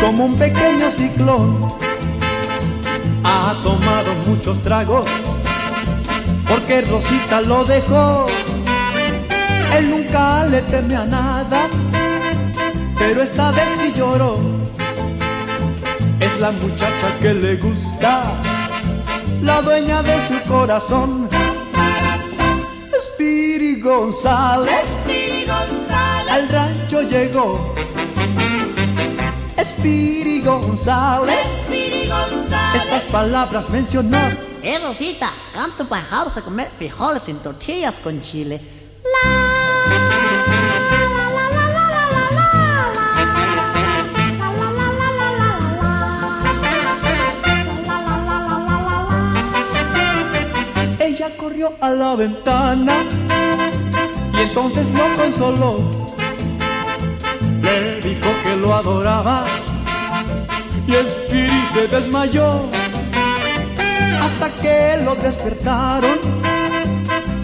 [0.00, 1.74] como un pequeño ciclón.
[3.24, 5.08] Ha tomado muchos tragos
[6.48, 8.28] porque Rosita lo dejó.
[9.76, 11.66] Él nunca le teme a nada,
[12.96, 14.38] pero esta vez sí lloró.
[16.20, 18.22] Es la muchacha que le gusta,
[19.42, 21.28] la dueña de su corazón.
[22.96, 24.86] Spiri González,
[26.32, 27.74] al rancho llegó.
[29.62, 31.46] Spiri González,
[32.74, 34.18] estas palabras mencionó.
[34.62, 38.60] Eh, Rosita, canto para house a comer frijoles en tortillas con chile.
[50.98, 53.04] Ella corrió a la ventana
[54.32, 56.01] y entonces lo consoló.
[57.62, 59.44] Le dijo que lo adoraba
[60.86, 62.68] y Spiri se desmayó
[64.20, 66.18] hasta que lo despertaron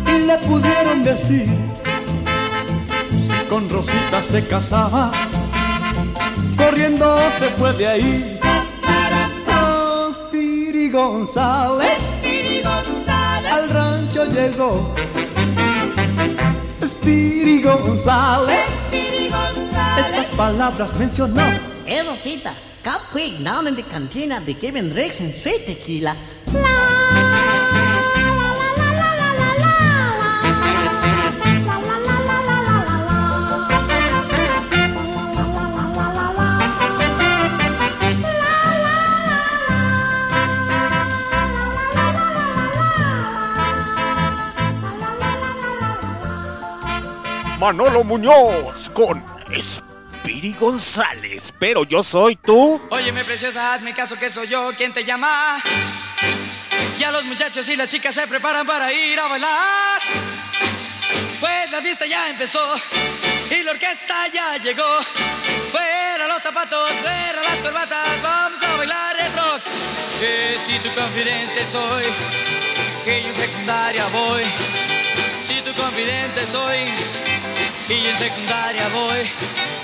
[0.07, 1.49] y le pudieron decir
[3.21, 5.11] si con Rosita se casaba.
[6.57, 8.41] Corriendo se fue de ahí.
[9.49, 11.99] Oh, Spiri González,
[13.53, 14.95] al rancho llegó.
[16.85, 18.69] Spiri González,
[19.99, 21.43] estas palabras mencionó.
[21.87, 22.53] Eh, Rosita,
[22.85, 24.41] come quick down in the cantina.
[24.41, 26.15] They giving Ricks and sweet tequila.
[47.59, 49.21] Manolo Muñoz con
[50.39, 51.53] Spiri González.
[51.59, 52.81] Pero yo soy tú.
[52.91, 55.61] Óyeme, preciosa, hazme caso que soy yo quien te llama.
[56.97, 60.01] Ya los muchachos y las chicas se preparan para ir a bailar.
[61.41, 62.61] Pues la fiesta ya empezó
[63.51, 64.85] y la orquesta ya llegó.
[65.73, 69.63] Fuera los zapatos, fuera las corbatas, vamos a bailar el rock.
[70.21, 72.05] Que si tu confidente soy,
[73.05, 74.45] que yo en secundaria voy.
[75.45, 76.79] Si tu confidente soy,
[77.89, 79.78] y yo en secundaria voy.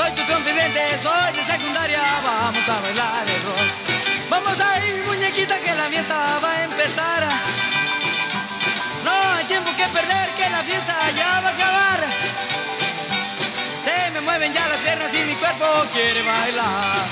[0.00, 4.30] Soy tu confidente, soy de secundaria, vamos a bailar el rock.
[4.30, 7.22] Vamos a ir, muñequita, que la fiesta va a empezar.
[9.04, 12.00] No hay tiempo que perder, que la fiesta ya va a acabar.
[13.84, 17.06] Se me mueven ya las piernas y mi cuerpo quiere bailar.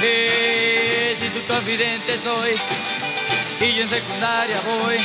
[0.00, 2.58] Eh, si tu confidente soy,
[3.60, 4.96] y yo en secundaria voy.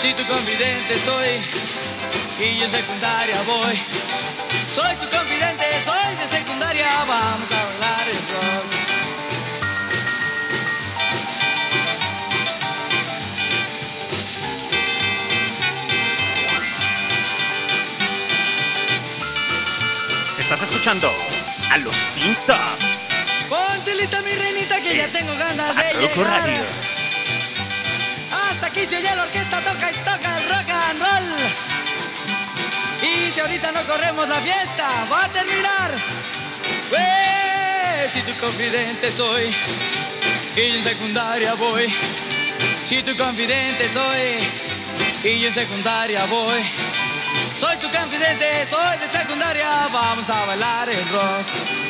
[0.00, 1.42] Si tu confidente soy,
[2.38, 3.82] y yo en secundaria voy.
[4.74, 8.74] Soy tu confidente, soy de secundaria, vamos a bailar el rock.
[20.40, 21.08] Estás escuchando
[21.70, 22.58] a los Tintas.
[23.48, 26.26] Ponte lista mi reinita que ya tengo ganas de llegar.
[26.26, 26.64] Radio.
[28.32, 31.53] Hasta aquí se oye la orquesta, toca y toca el rock and roll.
[33.32, 35.90] Si ahorita no corremos la fiesta, va a terminar.
[36.88, 39.54] Pues, si tu confidente soy
[40.56, 41.92] y yo en secundaria voy.
[42.86, 46.62] Si tu confidente soy y yo en secundaria voy.
[47.58, 51.83] Soy tu confidente, soy de secundaria, vamos a bailar el rock.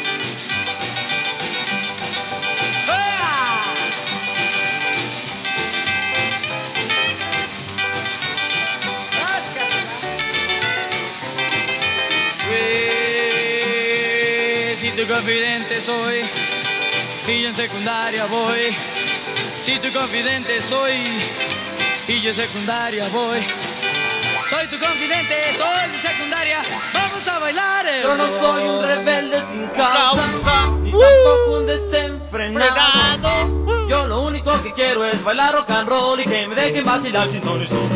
[15.07, 16.23] Tu confidente soy
[17.29, 18.75] y yo en secundaria voy.
[19.63, 20.93] Si tu confidente soy
[22.09, 23.41] y yo en secundaria voy.
[24.49, 26.63] Soy tu confidente, soy de secundaria.
[26.93, 33.89] Vamos a bailar el Yo no soy un rebelde sin causa, ni tampoco un desenfrenado.
[33.89, 37.29] Yo lo único que quiero es bailar rock and roll y que me dejen vacilar
[37.29, 37.89] sin ton y son.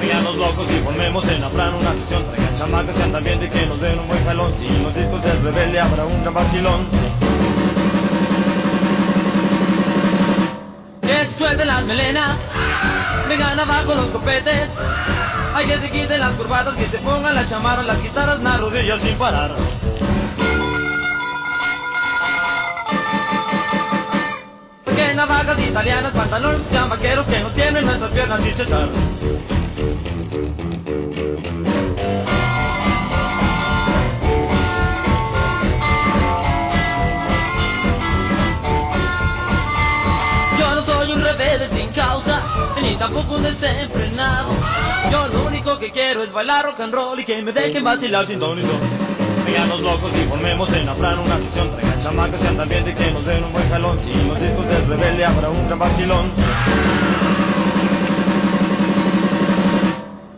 [0.00, 2.24] Vengan los locos y formemos en la plan una sesión.
[2.70, 4.54] Chamacas que andan bien y que nos den un buen jalón.
[4.60, 6.86] Si en los discos del rebelde habrá un gran vacilón.
[11.36, 12.36] Suelten las melenas,
[13.28, 14.68] vengan abajo los copetes.
[15.54, 19.00] Hay que se quiten las curvatas, que se pongan las chamarras, las guitarras, las rodillas
[19.00, 19.50] sin parar.
[24.84, 28.88] Que navajas italianas, pantalones sean vaqueros que no tienen nuestras piernas sin cesar.
[43.00, 44.50] Tampoco un desenfrenado.
[45.10, 48.26] Yo lo único que quiero es bailar rock and roll y que me dejen vacilar
[48.26, 51.68] sin ton y los locos y formemos en la plan una sesión.
[51.70, 53.98] Traigan chamacas que andan bien y que nos den un buen jalón.
[54.06, 56.30] En los discos del rebelde habrá un gran vacilón.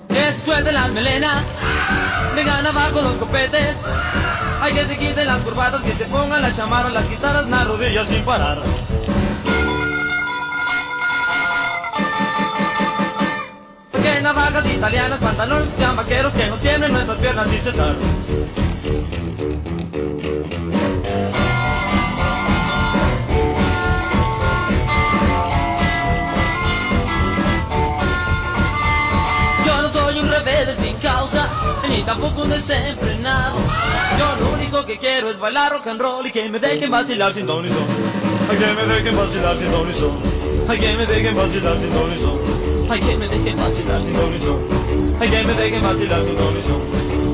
[0.09, 1.43] Que suelten las melenas,
[2.36, 3.76] vengan abajo los copetes.
[4.62, 8.06] Hay que se quiten las curvatas, que se pongan las chamarras, las guitarras, las rodillas
[8.06, 8.59] sin parar.
[14.34, 17.46] Navajas italianas, pantalones sean vaqueros que no tienen nuestras piernas
[31.02, 31.48] causa,
[31.88, 33.56] ni tampoco un desenfrenado.
[34.18, 37.34] Yo lo único que quiero es bailar rock and roll y que me dejen vacilar
[37.34, 37.84] sin ton y son.
[38.48, 40.12] Ay, que me dejen vacilar sin ton y son.
[40.68, 42.52] Ay, que me dejen vacilar sin ton y son.
[42.93, 44.60] Ay, que me dejen vacilar sin son.
[45.19, 46.52] Ay, que me dejen vacilar sin son.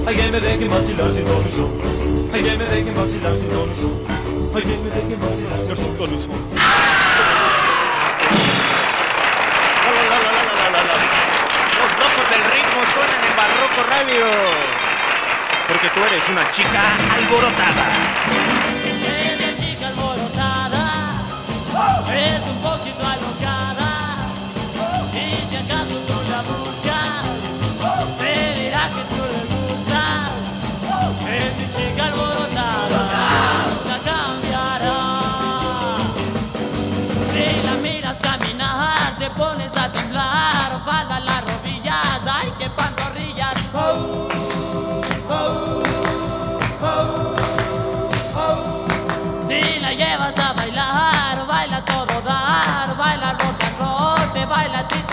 [0.06, 1.72] Ay, que me dejen vacilar sin son.
[2.32, 3.68] Ay, que me dejen vacilar sin son.
[4.54, 6.10] Ay, que me dejen vacilar sin son.
[6.14, 6.28] Los
[11.98, 14.26] locos del ritmo suenan en Barroco Radio.
[15.66, 16.82] Porque tú eres una chica
[17.16, 18.87] alborotada.
[54.58, 55.07] Baila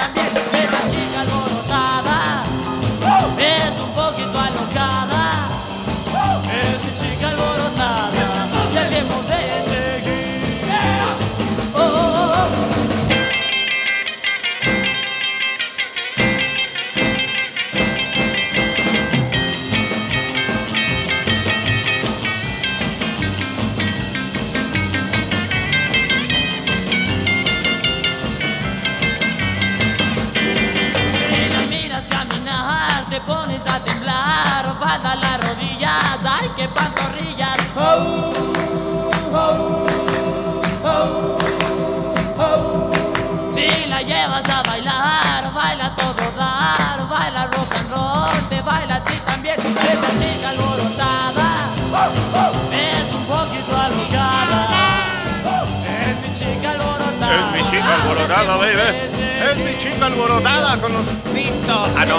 [58.26, 61.90] Es mi chica alborotada con los tintos.
[61.96, 62.18] Ah, no.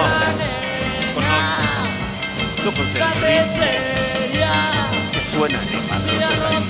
[1.14, 3.18] Con los locos del ritmo
[5.12, 6.68] que suenan en Barroco Radio.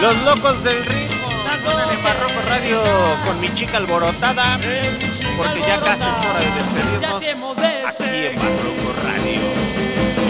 [0.00, 1.28] Los locos del ritmo
[1.62, 2.82] suenan en Barroco Radio
[3.24, 4.58] con mi chica alborotada.
[5.36, 7.22] Porque ya casi es hora de despedirnos
[7.86, 9.40] aquí en Barroco Radio.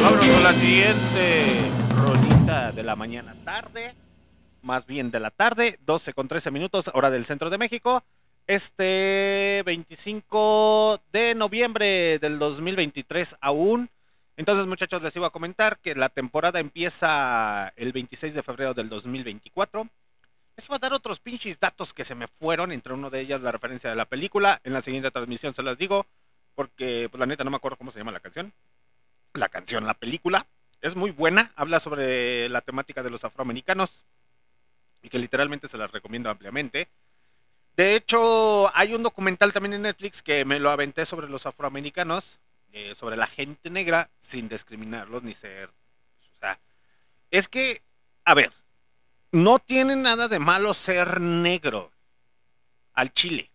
[0.04, 3.96] Vámonos con la siguiente rolita de la mañana tarde.
[4.62, 8.04] Más bien de la tarde, 12 con 13 minutos, hora del centro de México.
[8.46, 13.90] Este 25 de noviembre del 2023 aún.
[14.36, 18.88] Entonces, muchachos, les iba a comentar que la temporada empieza el 26 de febrero del
[18.88, 19.88] 2024.
[20.56, 23.40] Les voy a dar otros pinches datos que se me fueron, entre uno de ellas
[23.42, 24.60] la referencia de la película.
[24.64, 26.06] En la siguiente transmisión se las digo,
[26.54, 28.52] porque pues la neta no me acuerdo cómo se llama la canción.
[29.34, 30.46] La canción, la película.
[30.80, 34.04] Es muy buena, habla sobre la temática de los afroamericanos
[35.08, 36.88] que literalmente se las recomiendo ampliamente.
[37.76, 42.38] De hecho, hay un documental también en Netflix que me lo aventé sobre los afroamericanos,
[42.72, 45.68] eh, sobre la gente negra, sin discriminarlos ni ser...
[45.68, 46.58] O sea,
[47.30, 47.82] es que,
[48.24, 48.52] a ver,
[49.32, 51.92] no tiene nada de malo ser negro
[52.94, 53.50] al chile.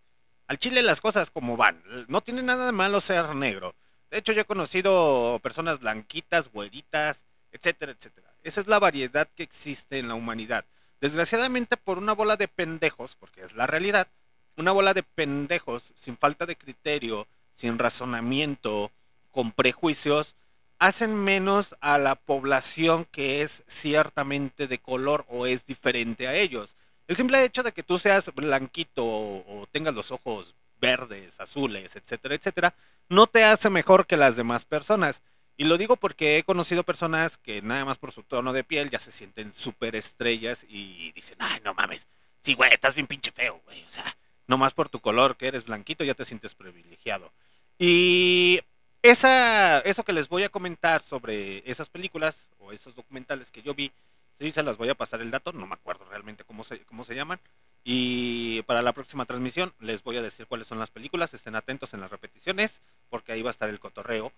[0.47, 1.83] Al chile las cosas como van.
[2.07, 3.75] No tiene nada de malo ser negro.
[4.09, 8.31] De hecho, yo he conocido personas blanquitas, güeritas, etcétera, etcétera.
[8.43, 10.65] Esa es la variedad que existe en la humanidad.
[11.03, 14.07] Desgraciadamente, por una bola de pendejos, porque es la realidad,
[14.55, 18.89] una bola de pendejos sin falta de criterio, sin razonamiento,
[19.29, 20.37] con prejuicios,
[20.79, 26.77] hacen menos a la población que es ciertamente de color o es diferente a ellos.
[27.09, 31.97] El simple hecho de que tú seas blanquito o, o tengas los ojos verdes, azules,
[31.97, 32.75] etcétera, etcétera,
[33.09, 35.21] no te hace mejor que las demás personas.
[35.55, 38.89] Y lo digo porque he conocido personas que nada más por su tono de piel
[38.89, 42.07] ya se sienten súper estrellas y dicen, ay, no mames,
[42.41, 43.83] sí, güey, estás bien pinche feo, güey.
[43.83, 44.05] O sea,
[44.47, 47.31] nomás por tu color, que eres blanquito, ya te sientes privilegiado.
[47.77, 48.61] Y
[49.01, 53.73] esa, eso que les voy a comentar sobre esas películas o esos documentales que yo
[53.73, 53.91] vi,
[54.39, 57.03] sí se las voy a pasar el dato, no me acuerdo realmente cómo se, cómo
[57.03, 57.39] se llaman.
[57.83, 61.93] Y para la próxima transmisión les voy a decir cuáles son las películas, estén atentos
[61.93, 64.31] en las repeticiones, porque ahí va a estar el cotorreo.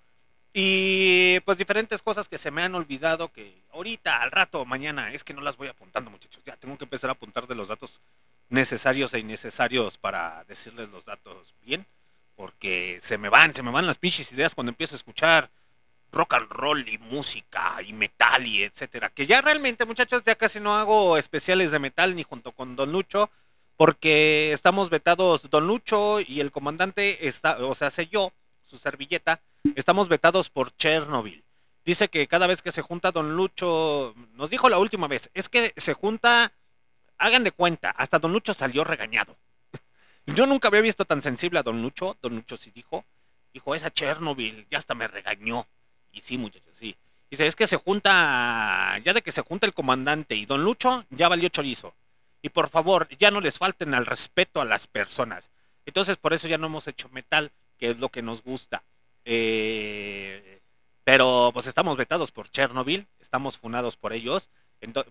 [0.58, 5.26] Y pues diferentes cosas que se me han olvidado que ahorita, al rato, mañana, es
[5.26, 8.00] que no las voy apuntando muchachos, ya tengo que empezar a apuntar de los datos
[8.48, 11.86] necesarios e innecesarios para decirles los datos bien,
[12.38, 15.50] porque se me van, se me van las pinches ideas cuando empiezo a escuchar
[16.14, 19.10] rock and roll y música y metal y etcétera.
[19.10, 22.94] Que ya realmente, muchachos, ya casi no hago especiales de metal ni junto con Don
[22.94, 23.30] Lucho,
[23.76, 28.32] porque estamos vetados Don Lucho y el comandante está, o sea, sé yo,
[28.66, 29.42] su servilleta,
[29.76, 31.44] estamos vetados por Chernobyl.
[31.86, 35.50] Dice que cada vez que se junta Don Lucho, nos dijo la última vez, es
[35.50, 36.52] que se junta,
[37.18, 39.38] hagan de cuenta, hasta Don Lucho salió regañado.
[40.26, 43.06] Yo nunca había visto tan sensible a Don Lucho, Don Lucho sí dijo,
[43.54, 45.68] dijo, esa Chernobyl, ya hasta me regañó.
[46.12, 46.96] Y sí, muchachos, sí.
[47.30, 51.06] Dice, es que se junta, ya de que se junta el comandante y Don Lucho,
[51.10, 51.94] ya valió chorizo.
[52.42, 55.52] Y por favor, ya no les falten al respeto a las personas.
[55.86, 58.84] Entonces, por eso ya no hemos hecho metal, que es lo que nos gusta.
[59.26, 60.62] Eh,
[61.04, 64.50] pero pues estamos vetados por Chernobyl, estamos funados por ellos,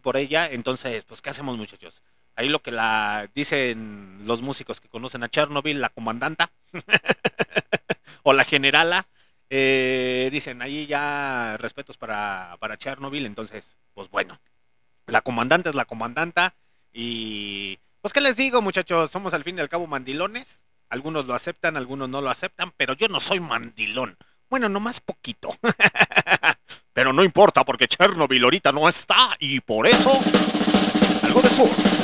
[0.03, 2.03] por ella, entonces, pues, ¿qué hacemos, muchachos?
[2.37, 6.51] Ahí lo que la dicen los músicos que conocen a Chernobyl, la comandanta
[8.23, 9.07] o la generala,
[9.51, 14.41] eh, dicen ahí ya respetos para, para Chernobyl, entonces, pues bueno,
[15.07, 16.55] la comandante es la comandanta
[16.93, 21.35] y pues qué les digo muchachos, somos al fin y al cabo mandilones, algunos lo
[21.35, 24.17] aceptan, algunos no lo aceptan, pero yo no soy mandilón,
[24.49, 25.49] bueno, nomás poquito,
[26.93, 30.11] pero no importa porque Chernobyl ahorita no está y por eso,
[31.25, 32.04] algo de sur.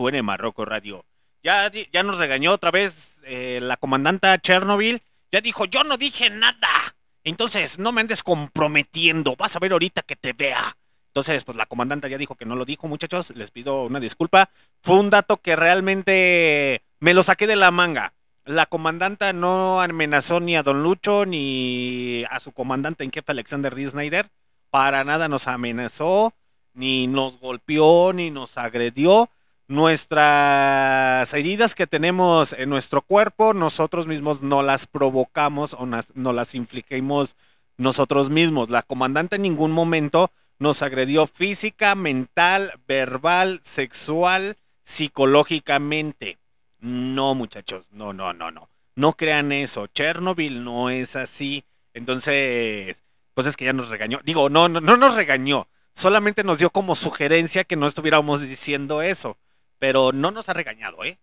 [0.00, 1.04] Suene Marroco Radio.
[1.42, 5.02] Ya, ya nos regañó otra vez eh, la comandanta Chernobyl.
[5.30, 6.96] Ya dijo, yo no dije nada.
[7.22, 9.36] Entonces, no me andes comprometiendo.
[9.36, 10.78] Vas a ver ahorita que te vea.
[11.08, 13.34] Entonces, pues la comandanta ya dijo que no lo dijo, muchachos.
[13.36, 14.48] Les pido una disculpa.
[14.82, 18.14] Fue un dato que realmente me lo saqué de la manga.
[18.46, 23.74] La comandanta no amenazó ni a Don Lucho ni a su comandante en jefe Alexander
[23.74, 23.84] D.
[23.84, 24.30] Snyder.
[24.70, 26.32] Para nada nos amenazó,
[26.72, 29.28] ni nos golpeó, ni nos agredió.
[29.70, 36.56] Nuestras heridas que tenemos en nuestro cuerpo, nosotros mismos no las provocamos o no las
[36.56, 37.36] infligimos
[37.76, 38.68] nosotros mismos.
[38.68, 46.38] La comandante en ningún momento nos agredió física, mental, verbal, sexual, psicológicamente.
[46.80, 48.68] No, muchachos, no, no, no, no.
[48.96, 49.86] No crean eso.
[49.86, 51.64] Chernobyl no es así.
[51.94, 54.18] Entonces, pues es que ya nos regañó.
[54.24, 55.68] Digo, no, no, no nos regañó.
[55.94, 59.38] Solamente nos dio como sugerencia que no estuviéramos diciendo eso.
[59.80, 61.18] Pero no nos ha regañado, ¿eh?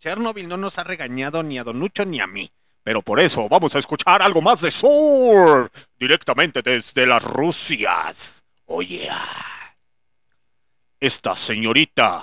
[0.00, 2.50] Chernobyl no nos ha regañado ni a Don Lucho ni a mí.
[2.82, 5.70] Pero por eso vamos a escuchar algo más de Sur.
[5.98, 8.42] Directamente desde las Rusias.
[8.64, 9.08] Oye.
[10.98, 12.22] Esta señorita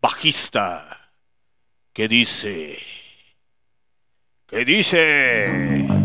[0.00, 1.12] bajista.
[1.92, 2.78] ¿Qué dice?
[4.46, 5.99] ¿Qué dice?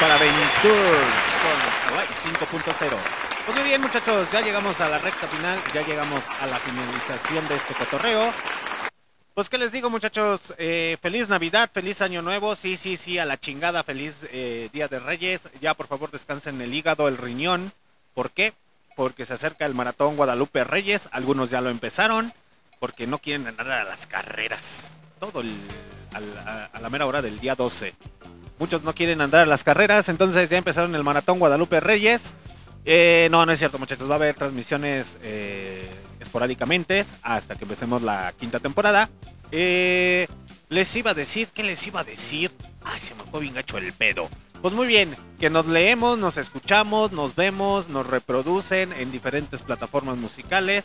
[0.00, 2.96] Para Ventures con Hawaii 5.0.
[3.46, 7.46] Pues muy bien, muchachos, ya llegamos a la recta final, ya llegamos a la finalización
[7.48, 8.32] de este cotorreo.
[9.34, 13.24] Pues qué les digo, muchachos, Eh, feliz Navidad, feliz Año Nuevo, sí, sí, sí, a
[13.24, 15.40] la chingada, feliz eh, Día de Reyes.
[15.60, 17.72] Ya por favor descansen el hígado, el riñón.
[18.14, 18.52] ¿Por qué?
[18.94, 22.32] Porque se acerca el maratón Guadalupe Reyes, algunos ya lo empezaron,
[22.78, 24.96] porque no quieren andar a las carreras.
[25.18, 25.52] Todo el,
[26.46, 27.94] a, a la mera hora del día 12.
[28.58, 32.34] Muchos no quieren andar a las carreras, entonces ya empezaron el maratón Guadalupe Reyes.
[32.84, 34.08] Eh, no, no es cierto, muchachos.
[34.08, 35.88] Va a haber transmisiones eh,
[36.20, 39.08] esporádicamente hasta que empecemos la quinta temporada.
[39.50, 40.26] Eh,
[40.68, 42.52] les iba a decir, ¿qué les iba a decir?
[42.84, 44.28] Ay, se me fue bien gacho el pedo.
[44.62, 50.16] Pues muy bien, que nos leemos, nos escuchamos, nos vemos, nos reproducen en diferentes plataformas
[50.16, 50.84] musicales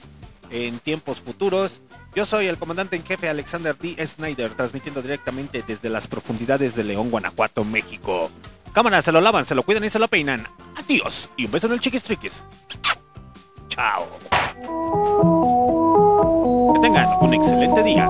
[0.52, 1.82] en tiempos futuros.
[2.16, 3.96] Yo soy el comandante en jefe Alexander D.
[4.06, 8.32] Snyder, transmitiendo directamente desde las profundidades de León, Guanajuato, México.
[8.74, 10.48] Cámara, se lo lavan, se lo cuidan y se lo peinan.
[10.76, 12.44] Adiós y un beso en el chiquis triquis.
[13.70, 14.08] Chao.
[16.74, 18.06] Que tengan un excelente día.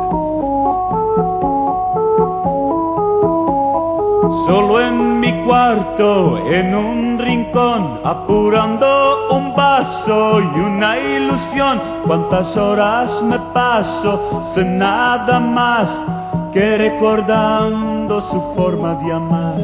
[4.45, 11.80] Solo en mi cuarto, en un rincón, apurando un vaso y una ilusión.
[12.08, 15.88] Cuántas horas me paso sin nada más
[16.53, 19.61] que recordando su forma de amar.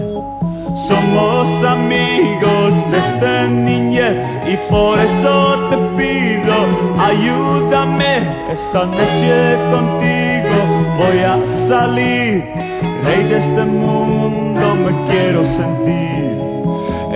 [0.87, 4.15] Somos amigos desde niñez
[4.53, 5.35] y por eso
[5.69, 6.55] te pido,
[7.09, 8.13] ayúdame
[8.57, 9.35] esta noche
[9.73, 10.57] contigo.
[10.99, 11.35] Voy a
[11.67, 12.43] salir,
[13.05, 16.54] rey de este mundo me quiero sentir.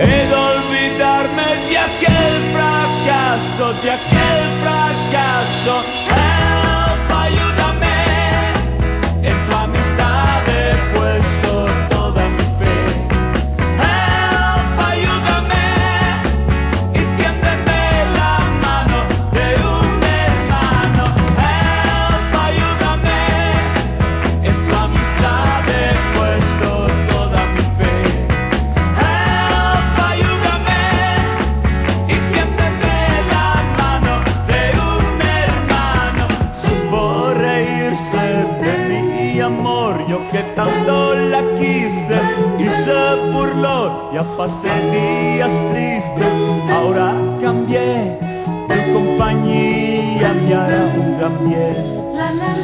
[0.02, 6.29] He olvidarme de aquel fracaso, de aquel fracaso.
[44.40, 46.34] Pasé días tristes,
[46.72, 47.12] ahora
[47.42, 48.16] cambié.
[48.70, 51.76] Tu compañía me hará un bien.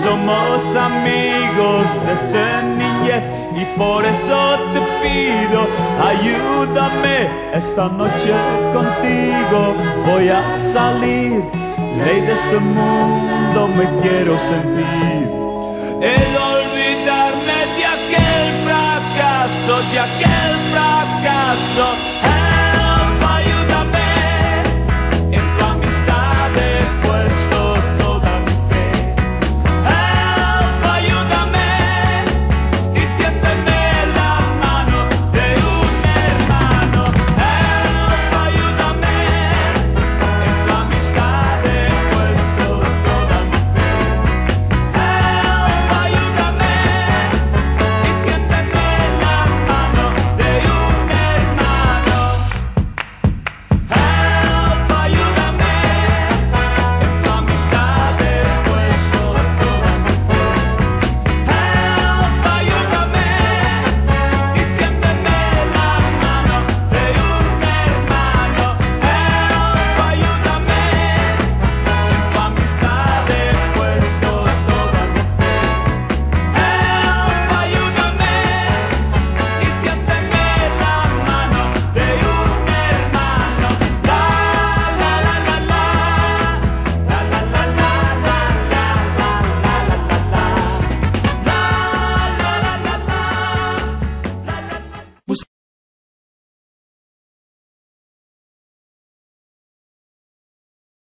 [0.02, 2.44] Somos amigos desde
[2.80, 3.22] niñez
[3.60, 4.40] y por eso
[4.72, 5.60] te pido,
[6.12, 7.18] ayúdame
[7.52, 8.32] esta noche
[8.76, 9.60] contigo.
[10.06, 11.44] Voy a salir,
[12.02, 15.28] rey de este mundo me quiero sentir.
[16.00, 16.55] He
[19.66, 22.35] de olvidarme de aquel fracaso, de aquel fracaso.